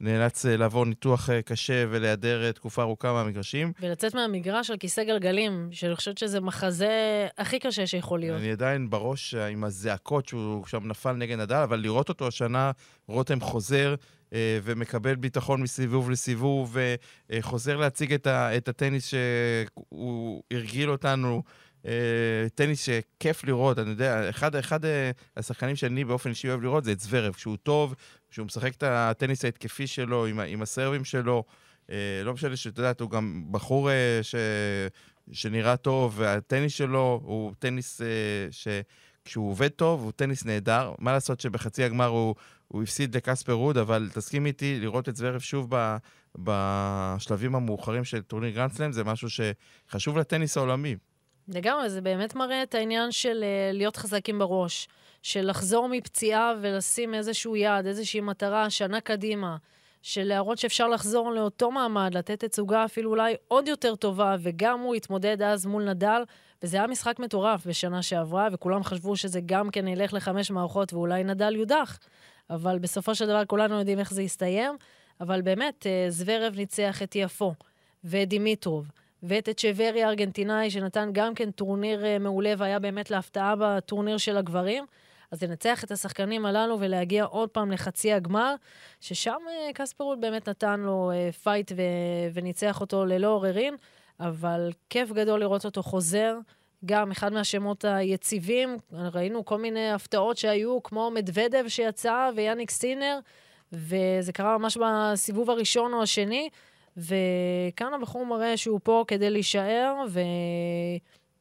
[0.00, 3.72] נאלץ אה, לעבור ניתוח אה, קשה ולהיעדר אה, תקופה ארוכה מהמגרשים.
[3.80, 8.40] ולצאת מהמגרש על כיסא גלגלים, שאני חושבת שזה מחזה הכי קשה שיכול להיות.
[8.40, 12.70] אני עדיין בראש עם הזעקות שהוא שם נפל נגד נדל, אבל לראות אותו השנה,
[13.06, 13.94] רותם חוזר
[14.62, 16.76] ומקבל ביטחון מסיבוב לסיבוב,
[17.30, 21.42] וחוזר להציג את, ה, את הטניס שהוא הרגיל אותנו.
[21.86, 26.84] אה, טניס שכיף לראות, אני יודע, אחד, אחד אה, השחקנים שאני באופן אישי אוהב לראות
[26.84, 27.94] זה את זוורב, כשהוא טוב,
[28.30, 31.44] כשהוא משחק את הטניס ההתקפי שלו עם, עם הסרבים שלו.
[31.90, 33.90] אה, לא משנה שאת יודעת, הוא גם בחור
[34.22, 34.34] ש,
[35.32, 38.00] שנראה טוב, והטניס שלו הוא טניס
[38.50, 40.92] שכשהוא עובד טוב, הוא טניס נהדר.
[40.98, 42.34] מה לעשות שבחצי הגמר הוא,
[42.68, 45.96] הוא הפסיד לקספר רוד, אבל תסכים איתי, לראות את זוורב שוב ב,
[46.38, 50.96] בשלבים המאוחרים של טורניר גרנדסלאם, זה משהו שחשוב לטניס העולמי.
[51.54, 54.88] לגמרי, זה באמת מראה את העניין של אה, להיות חזקים בראש,
[55.22, 59.56] של לחזור מפציעה ולשים איזשהו יעד, איזושהי מטרה, שנה קדימה,
[60.02, 64.94] של להראות שאפשר לחזור לאותו מעמד, לתת תצוגה אפילו אולי עוד יותר טובה, וגם הוא
[64.94, 66.22] התמודד אז מול נדל,
[66.62, 71.24] וזה היה משחק מטורף בשנה שעברה, וכולם חשבו שזה גם כן ילך לחמש מערכות ואולי
[71.24, 71.98] נדל יודח,
[72.50, 74.76] אבל בסופו של דבר כולנו יודעים איך זה יסתיים,
[75.20, 77.54] אבל באמת, אה, זוורב ניצח את טיאפו
[78.04, 78.90] ואת דימיטרוב.
[79.22, 84.84] ואת אצ'ברי הארגנטינאי, שנתן גם כן טורניר אה, מעולה והיה באמת להפתעה בטורניר של הגברים.
[85.30, 88.54] אז לנצח את השחקנים הללו ולהגיע עוד פעם לחצי הגמר,
[89.00, 93.76] ששם אה, קספר רוד באמת נתן לו אה, פייט ו- וניצח אותו ללא עוררין,
[94.20, 96.38] אבל כיף גדול לראות אותו חוזר.
[96.84, 103.18] גם אחד מהשמות היציבים, ראינו כל מיני הפתעות שהיו, כמו מדוודב שיצא ויאניק סינר,
[103.72, 106.48] וזה קרה ממש בסיבוב הראשון או השני.
[107.00, 109.94] וכאן הבחור מראה שהוא פה כדי להישאר,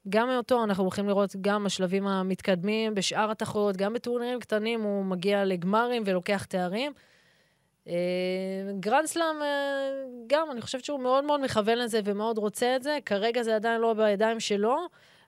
[0.06, 5.46] וגם מאותו אנחנו הולכים לראות גם בשלבים המתקדמים, בשאר התחרות, גם בטורנירים קטנים הוא מגיע
[5.46, 6.92] לגמרים ולוקח תארים.
[7.88, 7.94] אה,
[8.80, 9.48] גרנדסלאם, אה,
[10.28, 12.98] גם, אני חושבת שהוא מאוד מאוד מכוון לזה ומאוד רוצה את זה.
[13.06, 14.78] כרגע זה עדיין לא בידיים שלו,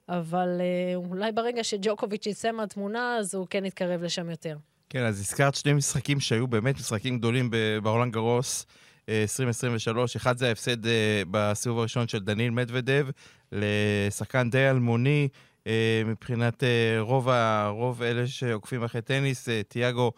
[0.10, 4.58] אבל אה, אולי ברגע שג'וקוביץ' יצא מהתמונה, אז הוא כן יתקרב לשם יותר.
[4.90, 7.50] כן, אז הזכרת שני משחקים שהיו באמת משחקים גדולים
[7.84, 8.66] בעולם גרוס.
[9.12, 10.16] 2023.
[10.16, 13.08] אחד זה ההפסד אה, בסיבוב הראשון של דניל מדוודב
[13.52, 15.28] לשחקן די אלמוני
[15.68, 17.30] אה, מבחינת אה, רוב,
[17.70, 20.12] רוב אלה שעוקבים אחרי טניס, תיאגו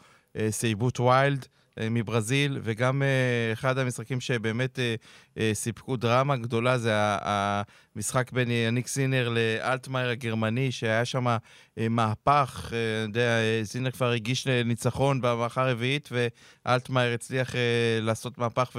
[0.49, 1.47] סייבוט ויילד.
[1.79, 8.87] אה, מברזיל, וגם אה, אחד המשחקים שבאמת אה, סיפקו דרמה גדולה זה המשחק בין יניק
[8.87, 11.37] סינר לאלטמאייר הגרמני, שהיה שם
[11.77, 17.55] מהפך, אני יודע, סינר כבר הגיש ניצחון במערכה הרביעית, ואלטמאייר הצליח
[18.01, 18.75] לעשות מהפך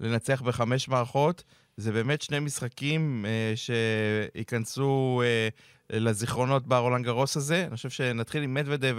[0.00, 1.44] ולנצח בחמש מערכות.
[1.76, 5.22] זה באמת שני משחקים שייכנסו...
[5.92, 7.64] לזיכרונות ברולנד גרוס הזה.
[7.68, 8.96] אני חושב שנתחיל עם מדוודב,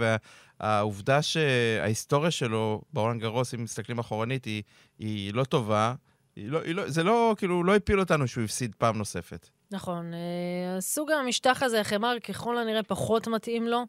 [0.60, 4.62] והעובדה שההיסטוריה שלו ברולנד גרוס, אם מסתכלים אחורנית, היא,
[4.98, 5.94] היא לא טובה.
[6.36, 9.48] היא לא, היא לא, זה לא, כאילו, לא הפיל אותנו שהוא הפסיד פעם נוספת.
[9.70, 10.14] נכון.
[10.14, 13.84] אה, סוג המשטח הזה, החמר, ככל הנראה פחות מתאים לו.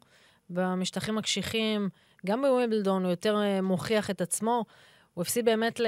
[0.50, 1.88] במשטחים הקשיחים,
[2.26, 4.64] גם בווימבלדון הוא יותר אה, מוכיח את עצמו.
[5.14, 5.80] הוא הפסיד באמת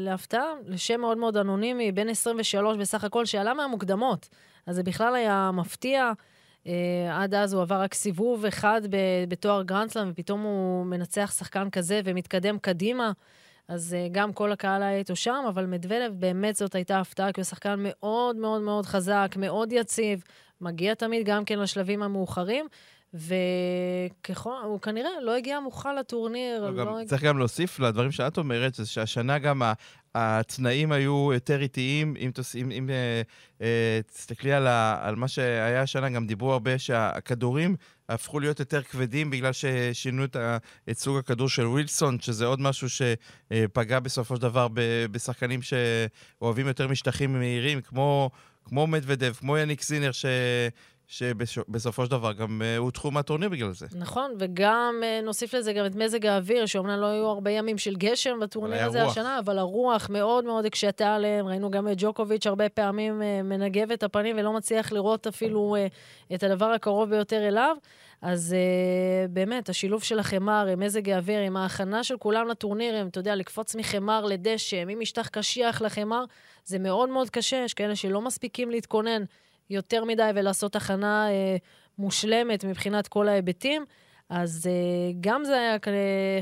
[0.00, 4.28] להפתעה, לשם מאוד מאוד אנונימי, בן 23 בסך הכל, שעלה מהמוקדמות.
[4.66, 6.12] אז זה בכלל היה מפתיע.
[6.64, 6.68] Uh,
[7.12, 8.80] עד אז הוא עבר רק סיבוב אחד
[9.28, 13.12] בתואר גרנדסלאם, ופתאום הוא מנצח שחקן כזה ומתקדם קדימה.
[13.68, 17.40] אז uh, גם כל הקהל היה איתו שם, אבל מדוולב באמת זאת הייתה הפתעה, כי
[17.40, 20.22] הוא שחקן מאוד מאוד מאוד חזק, מאוד יציב,
[20.60, 22.66] מגיע תמיד גם כן לשלבים המאוחרים.
[23.14, 26.70] וככל, הוא כנראה לא הגיע מוכן לטורניר.
[26.70, 26.98] לא, לא...
[27.06, 29.62] צריך גם להוסיף לדברים שאת אומרת, זה שהשנה גם
[30.14, 32.14] התנאים היו יותר איטיים.
[32.20, 33.22] אם, אם, אם אה,
[33.62, 37.76] אה, תסתכלי על, ה, על מה שהיה השנה, גם דיברו הרבה שהכדורים
[38.08, 40.56] הפכו להיות יותר כבדים בגלל ששינו את, ה,
[40.90, 46.66] את סוג הכדור של ווילסון, שזה עוד משהו שפגע בסופו של דבר ב, בשחקנים שאוהבים
[46.66, 48.30] יותר משטחים מהירים, כמו,
[48.64, 50.24] כמו מדוודב, כמו יניק סינר, ש...
[51.08, 53.86] שבסופו של דבר גם uh, הודחו מהטורניר בגלל זה.
[53.94, 57.96] נכון, וגם uh, נוסיף לזה גם את מזג האוויר, שאומנם לא היו הרבה ימים של
[57.96, 59.12] גשם בטורניר הזה רוח.
[59.12, 61.46] השנה, אבל הרוח מאוד מאוד הקשתה עליהם.
[61.46, 65.76] ראינו גם את ג'וקוביץ' הרבה פעמים uh, מנגב את הפנים ולא מצליח לראות אפילו
[66.34, 67.76] את הדבר הקרוב ביותר אליו.
[68.22, 73.20] אז uh, באמת, השילוב של החמר עם מזג האוויר, עם ההכנה של כולם לטורנירים, אתה
[73.20, 76.24] יודע, לקפוץ מחמר לדשא, ממשטח קשיח לחמר,
[76.64, 77.56] זה מאוד מאוד קשה.
[77.64, 79.22] יש כאלה שלא מספיקים להתכונן.
[79.70, 81.56] יותר מדי ולעשות הכנה אה,
[81.98, 83.84] מושלמת מבחינת כל ההיבטים.
[84.28, 84.72] אז אה,
[85.20, 85.76] גם זה היה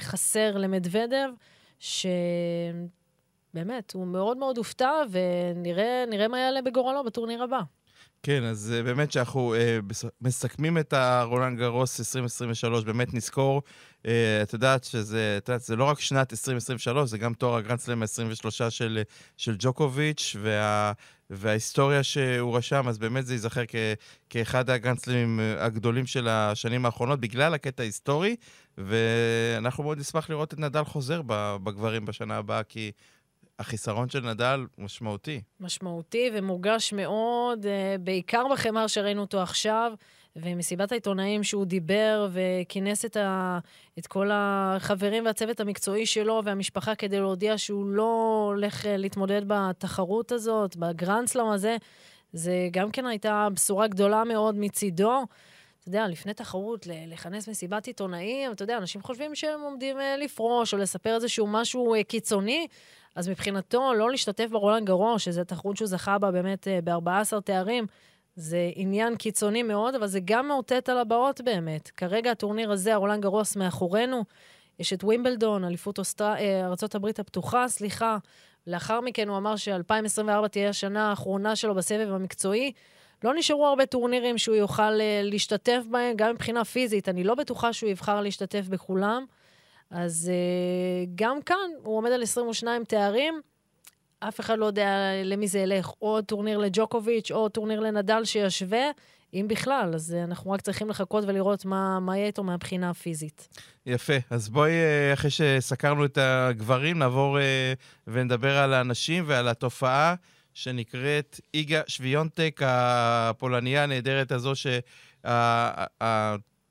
[0.00, 1.28] חסר למדוודב,
[1.78, 2.82] שבאמת,
[3.94, 7.60] הוא מאוד מאוד הופתע, ונראה מה יעלה בגורלו בטורניר הבא.
[8.22, 13.62] כן, אז uh, באמת שאנחנו uh, מסכמים את הרולנד גרוס 2023, באמת נזכור,
[14.02, 14.06] uh,
[14.42, 18.70] את יודעת שזה, את יודעת, זה לא רק שנת 2023, זה גם תואר הגרנדסלם ה-23
[18.70, 19.02] של,
[19.36, 20.92] של ג'וקוביץ', וה,
[21.30, 23.74] וההיסטוריה שהוא רשם, אז באמת זה ייזכר כ,
[24.30, 28.36] כאחד הגרנדסלמים הגדולים של השנים האחרונות, בגלל הקטע ההיסטורי,
[28.78, 31.22] ואנחנו מאוד נשמח לראות את נדל חוזר
[31.62, 32.92] בגברים בשנה הבאה, כי
[33.62, 35.40] החיסרון של נדל משמעותי.
[35.60, 39.92] משמעותי ומורגש מאוד, אה, בעיקר בחמר שראינו אותו עכשיו,
[40.36, 43.58] ומסיבת העיתונאים שהוא דיבר וכינס את, ה,
[43.98, 50.32] את כל החברים והצוות המקצועי שלו והמשפחה כדי להודיע שהוא לא הולך אה, להתמודד בתחרות
[50.32, 51.76] הזאת, בגרנדסלאם הזה,
[52.32, 55.24] זה גם כן הייתה בשורה גדולה מאוד מצידו.
[55.80, 60.74] אתה יודע, לפני תחרות, לכנס מסיבת עיתונאים, אתה יודע, אנשים חושבים שהם עומדים אה, לפרוש
[60.74, 62.66] או לספר איזשהו משהו קקיצוני,
[63.14, 67.86] אז מבחינתו, לא להשתתף ברולנד גרו, שזו תחרות שהוא זכה בה באמת אה, ב-14 תארים,
[68.36, 71.90] זה עניין קיצוני מאוד, אבל זה גם מאותת על הבאות באמת.
[71.90, 74.24] כרגע הטורניר הזה, הרולנד גרוס מאחורינו,
[74.78, 76.34] יש את ווימבלדון, אליפות אוסטר...
[76.34, 78.18] אה, ארה"ב הפתוחה, סליחה.
[78.66, 82.72] לאחר מכן הוא אמר ש-2024 תהיה השנה האחרונה שלו בסבב המקצועי.
[83.24, 87.08] לא נשארו הרבה טורנירים שהוא יוכל אה, להשתתף בהם, גם מבחינה פיזית.
[87.08, 89.24] אני לא בטוחה שהוא יבחר להשתתף בכולם.
[89.92, 93.40] אז אה, גם כאן הוא עומד על 22 תארים.
[94.20, 94.88] אף אחד לא יודע
[95.24, 98.90] למי זה ילך, עוד טורניר לג'וקוביץ', עוד טורניר לנדל שישווה,
[99.34, 99.90] אם בכלל.
[99.94, 103.48] אז אה, אנחנו רק צריכים לחכות ולראות מה, מה יהיה איתו מהבחינה הפיזית.
[103.86, 104.16] יפה.
[104.30, 107.38] אז בואי, uh, אחרי שסקרנו את הגברים, נעבור
[108.06, 110.14] ונדבר על הנשים ועל התופעה
[110.54, 114.52] שנקראת איגה שוויונטק, הפולניה הנהדרת הזו,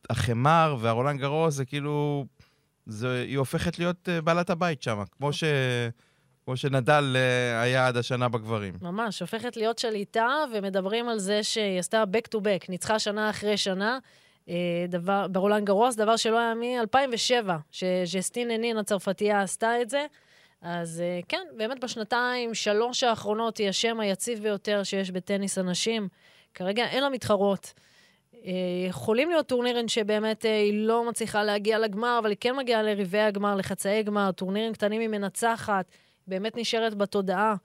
[0.09, 2.25] שהחמר והרולנד גרוס זה כאילו...
[2.85, 5.43] זה, היא הופכת להיות uh, בעלת הבית שם, כמו, ש,
[6.45, 8.73] כמו שנדל uh, היה עד השנה בגברים.
[8.81, 13.57] ממש, הופכת להיות שליטה, ומדברים על זה שהיא עשתה back to back, ניצחה שנה אחרי
[13.57, 13.99] שנה.
[14.45, 14.51] uh,
[14.87, 20.05] דבר, ברולנד גרוס, דבר שלא היה מ-2007, שז'סטין הנין הצרפתייה עשתה את זה.
[20.61, 26.07] אז כן, באמת בשנתיים, שלוש האחרונות היא השם היציב ביותר שיש בטניס הנשים.
[26.53, 27.73] כרגע אין לה מתחרות.
[28.89, 33.19] יכולים להיות טורנירים שבאמת אה, היא לא מצליחה להגיע לגמר, אבל היא כן מגיעה לריבי
[33.19, 35.85] הגמר, לחצאי גמר, טורנירים קטנים היא מנצחת,
[36.27, 37.55] באמת נשארת בתודעה,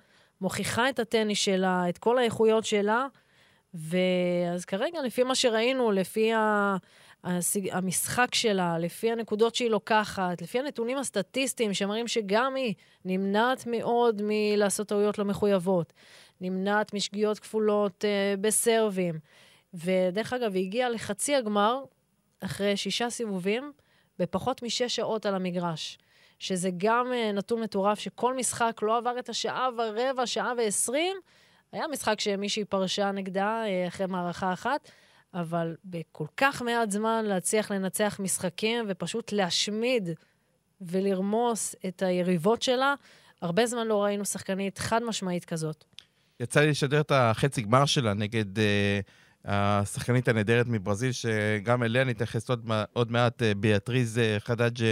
[0.40, 3.06] מוכיחה את הטניס שלה, את כל האיכויות שלה.
[3.74, 6.76] ואז כרגע, לפי מה שראינו, לפי ה...
[7.72, 14.88] המשחק שלה, לפי הנקודות שהיא לוקחת, לפי הנתונים הסטטיסטיים שמראים שגם היא נמנעת מאוד מלעשות
[14.88, 15.92] טעויות לא מחויבות,
[16.40, 19.18] נמנעת משגיאות כפולות אה, בסרבים.
[19.74, 21.84] ודרך אגב, היא הגיעה לחצי הגמר
[22.40, 23.72] אחרי שישה סיבובים,
[24.18, 25.98] בפחות משש שעות על המגרש.
[26.38, 31.16] שזה גם uh, נתון מטורף, שכל משחק לא עבר את השעה ורבע, שעה ועשרים.
[31.72, 34.90] היה משחק שמישהי פרשה נגדה uh, אחרי מערכה אחת,
[35.34, 40.08] אבל בכל כך מעט זמן להצליח לנצח משחקים ופשוט להשמיד
[40.80, 42.94] ולרמוס את היריבות שלה,
[43.42, 45.84] הרבה זמן לא ראינו שחקנית חד משמעית כזאת.
[46.40, 48.58] יצא לי לשדר את החצי גמר שלה נגד...
[48.58, 48.60] Uh...
[49.46, 54.82] השחקנית הנהדרת מברזיל, שגם אליה נתייחס עוד, עוד מעט, אה, ביאטריז אה, חדאג'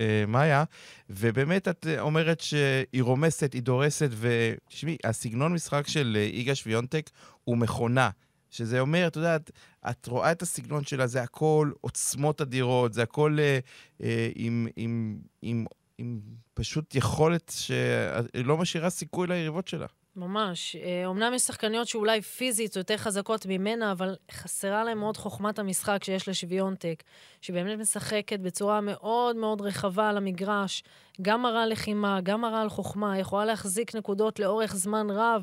[0.00, 0.64] אה, מאיה,
[1.10, 7.10] ובאמת את אומרת שהיא רומסת, היא דורסת, ותשמעי, הסגנון משחק של איגה שוויונטק
[7.44, 8.10] הוא מכונה.
[8.50, 9.50] שזה אומר, את יודעת,
[9.90, 15.66] את רואה את הסגנון שלה, זה הכל עוצמות אדירות, זה הכל אה, עם, עם, עם,
[15.98, 16.20] עם
[16.54, 19.86] פשוט יכולת שלא משאירה סיכוי ליריבות שלה.
[20.18, 20.76] ממש.
[21.06, 26.28] אומנם יש שחקניות שאולי פיזית יותר חזקות ממנה, אבל חסרה להן מאוד חוכמת המשחק שיש
[26.28, 27.02] לשוויונטק,
[27.40, 30.82] שבאמת משחקת בצורה מאוד מאוד רחבה על המגרש,
[31.22, 35.42] גם מראה לחימה, גם מראה על חוכמה, יכולה להחזיק נקודות לאורך זמן רב,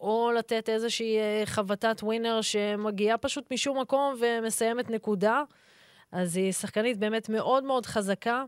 [0.00, 5.42] או לתת איזושהי אה, חבטת ווינר שמגיעה פשוט משום מקום ומסיימת נקודה.
[6.12, 8.44] אז היא שחקנית באמת מאוד מאוד חזקה.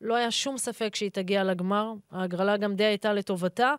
[0.00, 3.74] לא היה שום ספק שהיא תגיע לגמר, ההגרלה גם די הייתה לטובתה.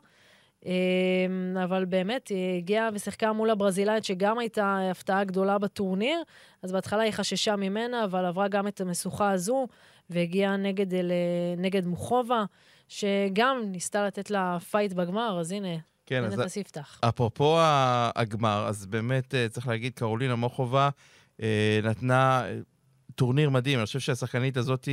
[0.66, 6.24] אמ, אבל באמת, היא הגיעה ושיחקה מול הברזילאית, שגם הייתה הפתעה גדולה בטורניר.
[6.64, 9.68] אז בהתחלה היא חששה ממנה, אבל עברה גם את המשוכה הזו,
[10.10, 10.88] והגיעה נגד,
[11.58, 12.46] נגד מוחובה,
[12.88, 17.00] שגם ניסתה לתת לה פייט בגמר, אז הנה, כן, הנה את הספתח.
[17.02, 17.58] אפרופו
[18.16, 20.90] הגמר, אז באמת אה, צריך להגיד, קרולינה מוחובה
[21.42, 22.44] אה, נתנה
[23.16, 23.80] טורניר מדהים.
[23.80, 24.90] אני חושב שהשחקנית הזאת,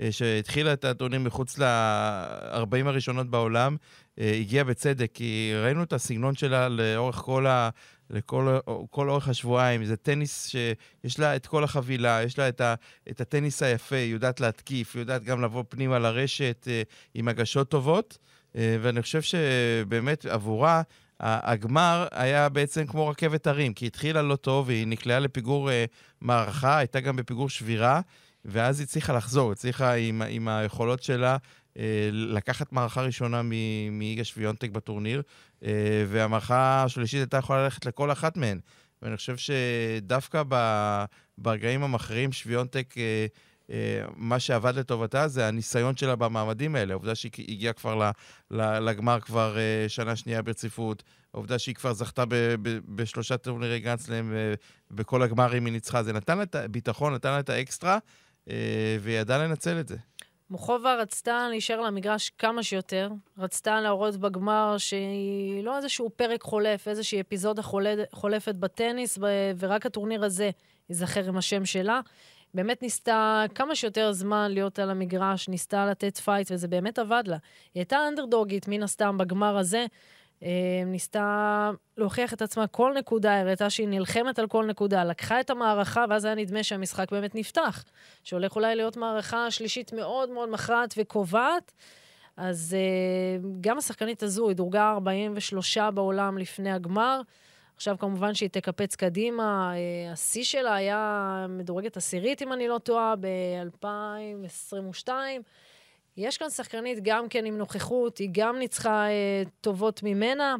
[0.00, 3.78] אה, שהתחילה את הטורניר מחוץ ל-40 הראשונות בעולם, אה,
[4.18, 7.70] הגיעה בצדק, כי ראינו את הסגנון שלה לאורך כל ה...
[8.10, 8.58] לכל
[8.90, 9.84] כל אורך השבועיים.
[9.84, 12.74] זה טניס שיש לה את כל החבילה, יש לה את, ה,
[13.10, 16.82] את הטניס היפה, היא יודעת להתקיף, היא יודעת גם לבוא פנימה לרשת אה,
[17.14, 18.18] עם הגשות טובות.
[18.54, 20.82] ואני חושב שבאמת עבורה
[21.20, 25.84] הגמר היה בעצם כמו רכבת הרים, כי היא התחילה לא טוב, היא נקלעה לפיגור אה,
[26.20, 28.00] מערכה, הייתה גם בפיגור שבירה,
[28.44, 31.36] ואז היא הצליחה לחזור, הצליחה עם, עם היכולות שלה אה,
[32.12, 33.42] לקחת מערכה ראשונה
[33.90, 35.22] מיגה שוויונטק בטורניר,
[35.64, 38.60] אה, והמערכה השלישית הייתה יכולה ללכת לכל אחת מהן.
[39.02, 40.42] ואני חושב שדווקא
[41.38, 42.94] ברגעים המכריעים שוויונטק...
[42.98, 43.26] אה,
[43.70, 46.92] אה, מה שעבד לטובתה זה הניסיון שלה במעמדים האלה.
[46.92, 48.10] העובדה שהיא הגיעה כבר
[48.50, 51.02] לגמר כבר אה, שנה שנייה ברציפות,
[51.34, 52.24] העובדה שהיא כבר זכתה
[52.88, 54.32] בשלושה טורנירי גרנדסלם
[54.90, 57.98] ובכל הגמרים היא ניצחה, זה נתן לה את הביטחון, נתן לה את האקסטרה,
[58.50, 59.96] אה, והיא ידעה לנצל את זה.
[60.50, 67.20] מוחובה רצתה להישאר למגרש כמה שיותר, רצתה להראות בגמר שהיא לא איזשהו פרק חולף, איזושהי
[67.20, 67.62] אפיזודה
[68.12, 69.18] חולפת בטניס,
[69.58, 70.50] ורק הטורניר הזה
[70.90, 72.00] ייזכר עם השם שלה.
[72.54, 77.36] באמת ניסתה כמה שיותר זמן להיות על המגרש, ניסתה לתת פייט, וזה באמת עבד לה.
[77.74, 79.86] היא הייתה אנדרדוגית, מן הסתם, בגמר הזה.
[80.42, 80.48] אה,
[80.86, 86.04] ניסתה להוכיח את עצמה כל נקודה, הראתה שהיא נלחמת על כל נקודה, לקחה את המערכה,
[86.08, 87.84] ואז היה נדמה שהמשחק באמת נפתח.
[88.24, 91.72] שהולך אולי להיות מערכה שלישית מאוד מאוד מכרעת וקובעת.
[92.36, 97.20] אז אה, גם השחקנית הזו, היא דורגה 43 בעולם לפני הגמר.
[97.76, 103.14] עכשיו כמובן שהיא תקפץ קדימה, אה, השיא שלה היה מדורגת עשירית, אם אני לא טועה,
[103.20, 105.08] ב-2022.
[106.16, 110.56] יש כאן שחקנית גם כן עם נוכחות, היא גם ניצחה אה, טובות ממנה.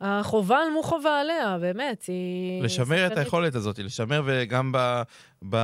[0.00, 2.62] החובה על מוחובה עליה, באמת, היא...
[2.62, 3.12] לשמר שחקנית...
[3.12, 5.02] את היכולת הזאת, לשמר וגם ב,
[5.48, 5.56] ב,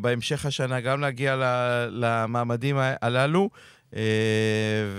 [0.00, 1.44] בהמשך השנה, גם להגיע ל,
[1.90, 3.50] למעמדים הללו.
[3.96, 4.02] אה,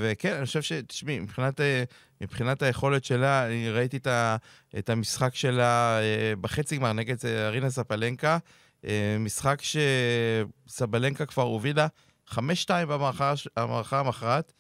[0.02, 0.72] וכן, אני חושב ש...
[0.72, 1.84] תשמעי, מבחינת אה,
[2.22, 4.36] מבחינת היכולת שלה, אני ראיתי את, ה,
[4.78, 8.38] את המשחק שלה אה, בחצי גמר נגד אה, ארינה ספלנקה,
[8.86, 9.62] אה, משחק
[10.68, 11.88] שסבלנקה כבר הובילה
[12.32, 12.38] 5-2
[13.56, 14.54] במערכה המכרעת.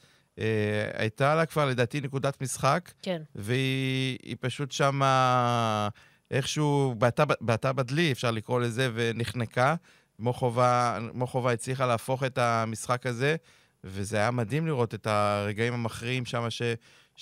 [0.94, 3.22] הייתה לה כבר לדעתי נקודת משחק, כן.
[3.36, 5.90] והיא פשוט שמה
[6.32, 9.76] איכשהו בעטה, בעטה בדלי, אפשר לקרוא לזה, ונחנקה.
[10.20, 13.36] מוחובה, מוחובה הצליחה להפוך את המשחק הזה,
[13.84, 16.62] וזה היה מדהים לראות את הרגעים המכריעים שם, ש...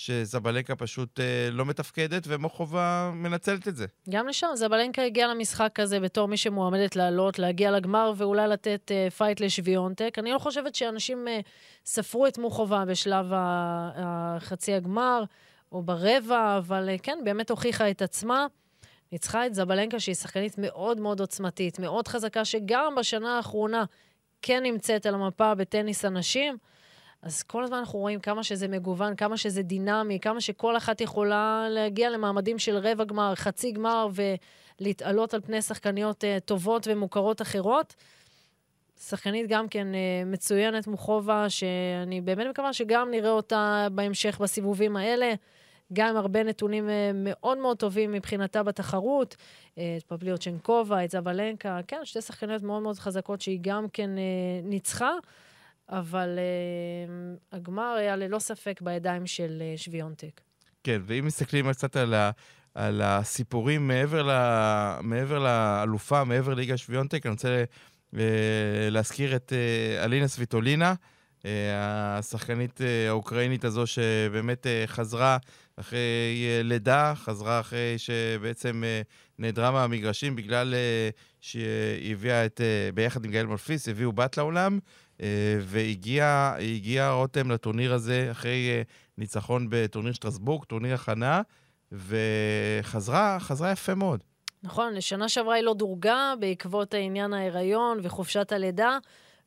[0.00, 3.86] שזבלנקה פשוט אה, לא מתפקדת, ומוחובה מנצלת את זה.
[4.10, 9.10] גם לשם, זבלנקה הגיעה למשחק הזה בתור מי שמועמדת לעלות, להגיע לגמר ואולי לתת אה,
[9.10, 10.14] פייט לשוויונטק.
[10.18, 11.40] אני לא חושבת שאנשים אה,
[11.84, 15.24] ספרו את מוחובה בשלב החצי הגמר
[15.72, 18.46] או ברבע, אבל אה, כן, באמת הוכיחה את עצמה.
[19.12, 23.84] ניצחה את זבלנקה, שהיא שחקנית מאוד מאוד עוצמתית, מאוד חזקה, שגם בשנה האחרונה
[24.42, 26.56] כן נמצאת על המפה בטניס הנשים.
[27.22, 31.66] אז כל הזמן אנחנו רואים כמה שזה מגוון, כמה שזה דינמי, כמה שכל אחת יכולה
[31.70, 34.08] להגיע למעמדים של רבע גמר, חצי גמר,
[34.80, 37.94] ולהתעלות על פני שחקניות uh, טובות ומוכרות אחרות.
[39.00, 45.34] שחקנית גם כן uh, מצוינת, מוחובה, שאני באמת מקווה שגם נראה אותה בהמשך בסיבובים האלה.
[45.92, 49.36] גם עם הרבה נתונים uh, מאוד מאוד טובים מבחינתה בתחרות.
[49.74, 55.12] את פבליוצ'נקובה, את זבלנקה, כן, שתי שחקניות מאוד מאוד חזקות שהיא גם כן uh, ניצחה.
[55.90, 60.40] אבל uh, הגמר היה ללא ספק בידיים של uh, שוויונטק.
[60.84, 62.30] כן, ואם מסתכלים קצת על, ה,
[62.74, 64.30] על הסיפורים מעבר, ל,
[65.02, 67.64] מעבר לאלופה, מעבר ליגה שוויונטק, אני רוצה
[68.14, 68.16] uh,
[68.90, 70.94] להזכיר את uh, אלינה סוויטולינה,
[71.38, 75.36] uh, השחקנית uh, האוקראינית הזו שבאמת uh, חזרה
[75.76, 79.06] אחרי uh, לידה, חזרה אחרי שבעצם uh,
[79.38, 84.78] נעדרה מהמגרשים בגלל uh, שהיא הביאה את, uh, ביחד עם גאל מונפיס, הביאו בת לעולם.
[85.22, 88.82] אה, והגיע רותם לטורניר הזה אחרי אה,
[89.18, 91.42] ניצחון בטורניר שטרסבורג, טורניר הכנה,
[91.92, 94.20] וחזרה, חזרה יפה מאוד.
[94.62, 98.98] נכון, לשנה שעברה היא לא דורגה בעקבות העניין ההיריון וחופשת הלידה.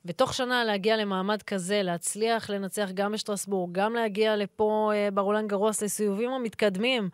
[0.06, 5.82] ותוך שנה להגיע למעמד כזה, להצליח לנצח גם בשטרסבורג, גם להגיע לפה אה, ברולנד גרוס
[5.82, 7.08] לסיבובים המתקדמים,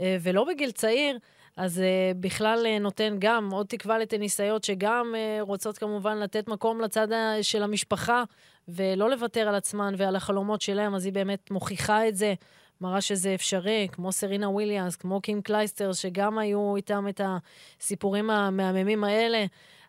[0.00, 1.18] ולא בגיל צעיר,
[1.56, 6.80] אז uh, בכלל uh, נותן גם עוד תקווה לטניסאיות שגם uh, רוצות כמובן לתת מקום
[6.80, 7.08] לצד
[7.42, 8.22] של המשפחה
[8.68, 12.34] ולא לוותר על עצמן ועל החלומות שלהם, אז היא באמת מוכיחה את זה,
[12.80, 19.04] מראה שזה אפשרי, כמו סרינה וויליאנס, כמו קים קלייסטרס, שגם היו איתם את הסיפורים המהממים
[19.04, 19.44] האלה.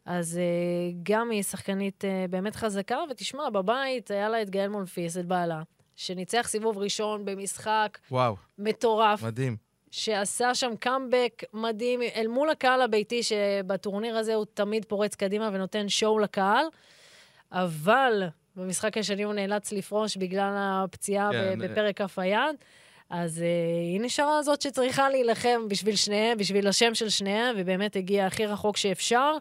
[0.06, 5.18] אז uh, גם היא שחקנית uh, באמת חזקה, ותשמע, בבית היה לה את גאל מונפיס,
[5.18, 5.62] את בעלה,
[5.96, 9.24] שניצח סיבוב ראשון במשחק וואו, מטורף.
[9.24, 9.67] מדהים.
[9.98, 15.90] שעשה שם קאמבק מדהים אל מול הקהל הביתי, שבטורניר הזה הוא תמיד פורץ קדימה ונותן
[15.90, 16.66] שואו לקהל,
[17.52, 18.24] אבל
[18.56, 21.60] במשחק השני הוא נאלץ לפרוש בגלל הפציעה כן.
[21.60, 22.56] בפרק כף היד.
[23.10, 23.42] אז uh,
[23.94, 28.78] היא נשארה זאת שצריכה להילחם בשביל שניהם, בשביל השם של שניהם, ובאמת הגיעה הכי רחוק
[28.78, 29.32] שאפשר.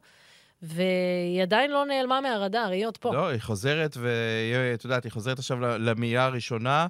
[0.63, 3.15] והיא עדיין לא נעלמה מהרדאר, היא עוד פה.
[3.15, 6.87] לא, היא חוזרת, ואת יודעת, היא חוזרת עכשיו למייה הראשונה, אה,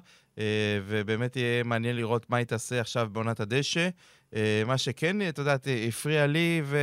[0.87, 3.89] ובאמת יהיה מעניין לראות מה היא תעשה עכשיו בעונת הדשא.
[4.35, 6.77] אה, מה שכן, את יודעת, הפריע לי, ו...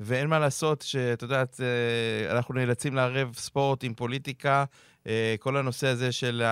[0.00, 4.64] ואין מה לעשות, שאת יודעת, אה, אנחנו נאלצים לערב ספורט עם פוליטיקה.
[5.38, 6.42] כל הנושא הזה של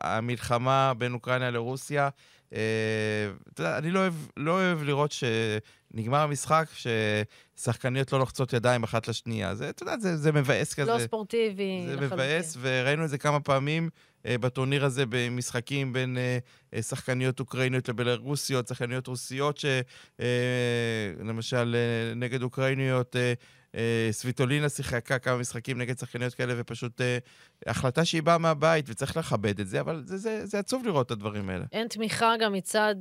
[0.00, 2.08] המלחמה בין אוקראינה לרוסיה,
[2.48, 2.58] אתה
[3.58, 6.68] יודע, אני לא אוהב, לא אוהב לראות שנגמר המשחק,
[7.56, 9.54] ששחקניות לא לוחצות ידיים אחת לשנייה.
[9.54, 10.92] זה, אתה יודע, זה, זה מבאס כזה.
[10.92, 11.84] לא ספורטיבי.
[11.86, 12.18] זה לחלוטין.
[12.18, 13.90] מבאס, וראינו את זה כמה פעמים.
[14.26, 16.38] אה, בטורניר הזה במשחקים בין אה,
[16.74, 19.60] אה, שחקניות אוקראיניות לבלרוסיות, שחקניות רוסיות,
[21.18, 21.76] שלמשל
[22.16, 23.16] נגד אוקראיניות,
[24.10, 27.00] סוויטולינה שיחקה כמה משחקים נגד שחקניות כאלה, ופשוט
[27.66, 31.10] החלטה שהיא באה מהבית, וצריך לכבד את זה, אבל זה, זה, זה עצוב לראות את
[31.10, 31.64] הדברים האלה.
[31.72, 32.94] אין תמיכה גם מצד,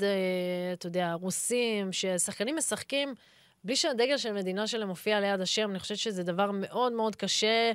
[0.74, 3.14] אתה יודע, הרוסים, ששחקנים משחקים
[3.64, 7.72] בלי שהדגל של מדינה שלהם מופיע ליד השם, אני חושבת שזה דבר מאוד מאוד קשה.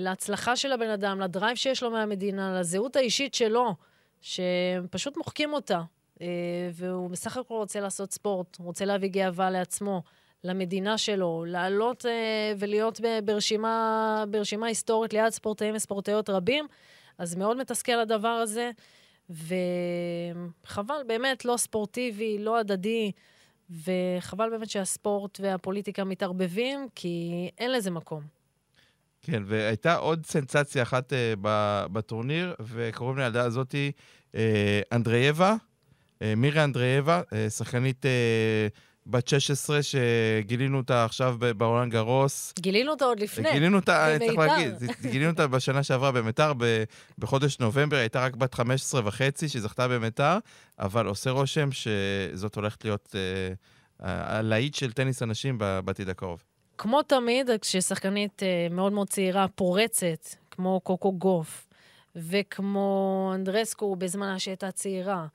[0.00, 3.74] להצלחה של הבן אדם, לדרייב שיש לו מהמדינה, לזהות האישית שלו,
[4.20, 5.82] שפשוט מוחקים אותה.
[6.20, 6.26] אה,
[6.72, 10.02] והוא בסך הכל רוצה לעשות ספורט, הוא רוצה להביא גאווה לעצמו,
[10.44, 16.66] למדינה שלו, לעלות אה, ולהיות ברשימה, ברשימה היסטורית ליד ספורטאים וספורטאיות רבים,
[17.18, 18.70] אז מאוד מתסכל הדבר הזה,
[19.30, 23.12] וחבל, באמת, לא ספורטיבי, לא הדדי.
[23.70, 28.37] וחבל באמת שהספורט והפוליטיקה מתערבבים, כי אין לזה מקום.
[29.22, 31.16] כן, והייתה עוד סנסציה אחת uh,
[31.92, 33.92] בטורניר, וקוראים לילדה הזאתי
[34.32, 34.36] uh,
[34.92, 42.52] אנדרייבה, uh, מירי אנדרייבה, uh, שחקנית uh, בת 16, שגילינו אותה עכשיו בעולם גרוס.
[42.58, 46.52] גילינו אותה עוד לפני, גילינו אותה, צריך להגיד, גילינו אותה בשנה שעברה במיתר,
[47.18, 50.38] בחודש נובמבר, הייתה רק בת 15 וחצי, שזכתה במיתר,
[50.78, 56.42] אבל עושה רושם שזאת הולכת להיות uh, הלהיט של טניס הנשים בעתיד הקרוב.
[56.78, 61.66] כמו תמיד, כששחקנית אה, מאוד מאוד צעירה פורצת, כמו קוקו גוף,
[62.16, 65.26] וכמו אנדרסקו בזמנה שהייתה צעירה,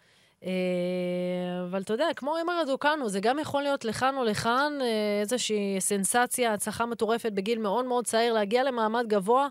[0.44, 0.50] אה,
[1.70, 5.76] אבל אתה יודע, כמו אמר רדוקנו, זה גם יכול להיות לכאן או לכאן אה, איזושהי
[5.80, 9.48] סנסציה, הצלחה מטורפת בגיל מאוד מאוד צעיר, להגיע למעמד גבוה,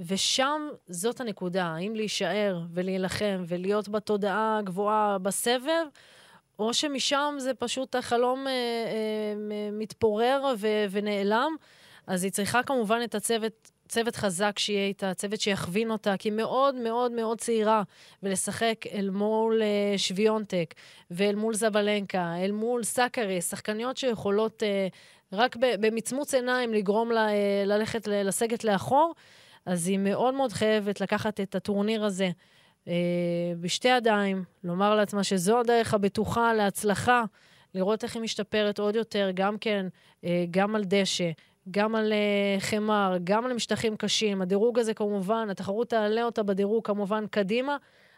[0.00, 5.84] ושם זאת הנקודה, האם להישאר ולהילחם ולהיות בתודעה הגבוהה בסבב,
[6.58, 11.56] או שמשם זה פשוט החלום אה, אה, מתפורר ו- ונעלם.
[12.06, 16.36] אז היא צריכה כמובן את הצוות, צוות חזק שיהיה איתה, צוות שיכווין אותה, כי היא
[16.36, 17.82] מאוד מאוד מאוד צעירה,
[18.22, 20.74] ולשחק אל מול אה, שוויונטק,
[21.10, 24.88] ואל מול זבלנקה, אל מול סאקרי, שחקניות שיכולות אה,
[25.32, 29.14] רק במצמוץ עיניים לגרום לה אה, ללכת, לסגת לאחור,
[29.66, 32.30] אז היא מאוד מאוד חייבת לקחת את הטורניר הזה.
[32.88, 37.24] אה, בשתי ידיים, לומר לעצמה שזו הדרך הבטוחה להצלחה,
[37.74, 39.86] לראות איך היא משתפרת עוד יותר, גם כן,
[40.24, 41.30] אה, גם על דשא,
[41.70, 44.42] גם על אה, חמר, גם על משטחים קשים.
[44.42, 47.76] הדירוג הזה כמובן, התחרות תעלה אותה בדירוג כמובן קדימה.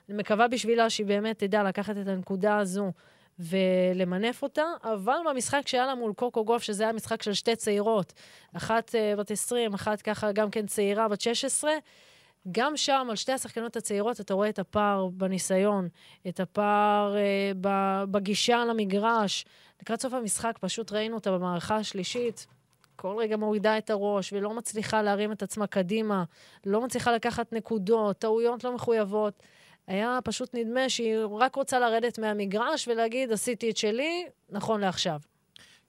[0.09, 2.93] אני מקווה בשבילה שהיא באמת תדע לקחת את הנקודה הזו
[3.39, 8.13] ולמנף אותה, אבל במשחק שהיה לה מול קוקו גוף, שזה היה משחק של שתי צעירות,
[8.57, 11.71] אחת בת 20, אחת ככה גם כן צעירה, בת 16,
[12.53, 15.89] גם שם, על שתי השחקנות הצעירות, אתה רואה את הפער בניסיון,
[16.29, 17.53] את הפער אה,
[18.11, 19.45] בגישה למגרש.
[19.83, 22.47] לקראת סוף המשחק פשוט ראינו אותה במערכה השלישית.
[22.97, 26.25] כל רגע מורידה את הראש ולא מצליחה להרים את עצמה קדימה,
[26.67, 29.43] לא מצליחה לקחת נקודות, טעויות לא מחויבות.
[29.87, 35.21] היה פשוט נדמה שהיא רק רוצה לרדת מהמגרש ולהגיד, עשיתי את שלי, נכון לעכשיו.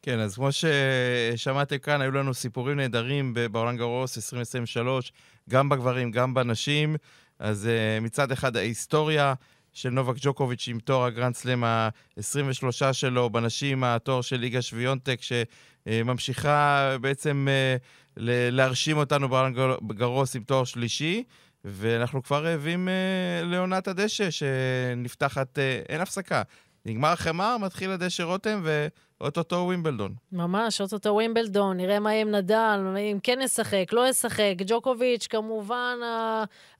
[0.01, 5.11] כן, אז כמו ששמעתם כאן, היו לנו סיפורים נהדרים בעולם גרוס 2023,
[5.49, 6.95] גם בגברים, גם בנשים.
[7.39, 9.33] אז uh, מצד אחד ההיסטוריה
[9.73, 16.95] של נובק ג'וקוביץ' עם תואר הגרנד סלאם ה-23 שלו, בנשים התואר של ליגה שוויונטק, שממשיכה
[17.01, 18.21] בעצם uh,
[18.51, 19.53] להרשים אותנו בעולם
[19.87, 21.23] גרוס עם תואר שלישי.
[21.65, 26.41] ואנחנו כבר רעבים uh, לעונת הדשא שנפתחת, uh, אין הפסקה.
[26.85, 30.13] נגמר החמר, מתחיל הדשא רותם, ואו-טו-טו ווימבלדון.
[30.31, 32.79] ממש, אוטוטו ווימבלדון, נראה מה יהיה עם נדל,
[33.11, 34.53] אם כן ישחק, לא ישחק.
[34.67, 35.97] ג'וקוביץ', כמובן,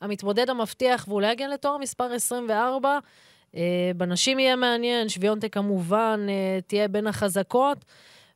[0.02, 3.00] המתמודד המבטיח, ואולי יגיע לתואר מספר 24.
[3.56, 7.86] אה, בנשים יהיה מעניין, שוויונטק כמובן אה, תהיה בין החזקות,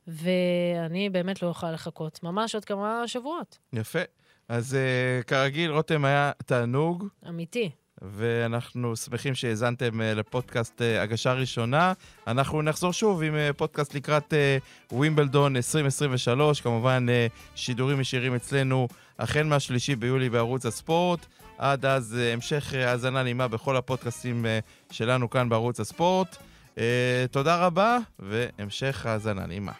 [0.06, 2.22] ואני באמת לא אוכל לחכות.
[2.22, 3.58] ממש עוד כמה שבועות.
[3.72, 3.98] יפה.
[4.48, 7.06] אז אה, כרגיל, רותם היה תענוג.
[7.28, 7.70] אמיתי.
[8.02, 11.92] ואנחנו שמחים שהאזנתם אה, לפודקאסט אה, הגשה ראשונה.
[12.26, 14.34] אנחנו נחזור שוב עם אה, פודקאסט לקראת
[14.92, 17.06] ווימבלדון 2023, כמובן
[17.54, 18.88] שידורים ישירים אצלנו
[19.18, 21.26] החל מהשלישי ביולי בערוץ הספורט.
[21.58, 24.46] עד אז המשך האזנה נעימה בכל הפודקאסטים
[24.90, 26.36] שלנו כאן בערוץ הספורט.
[27.30, 29.72] תודה רבה והמשך האזנה נעימה.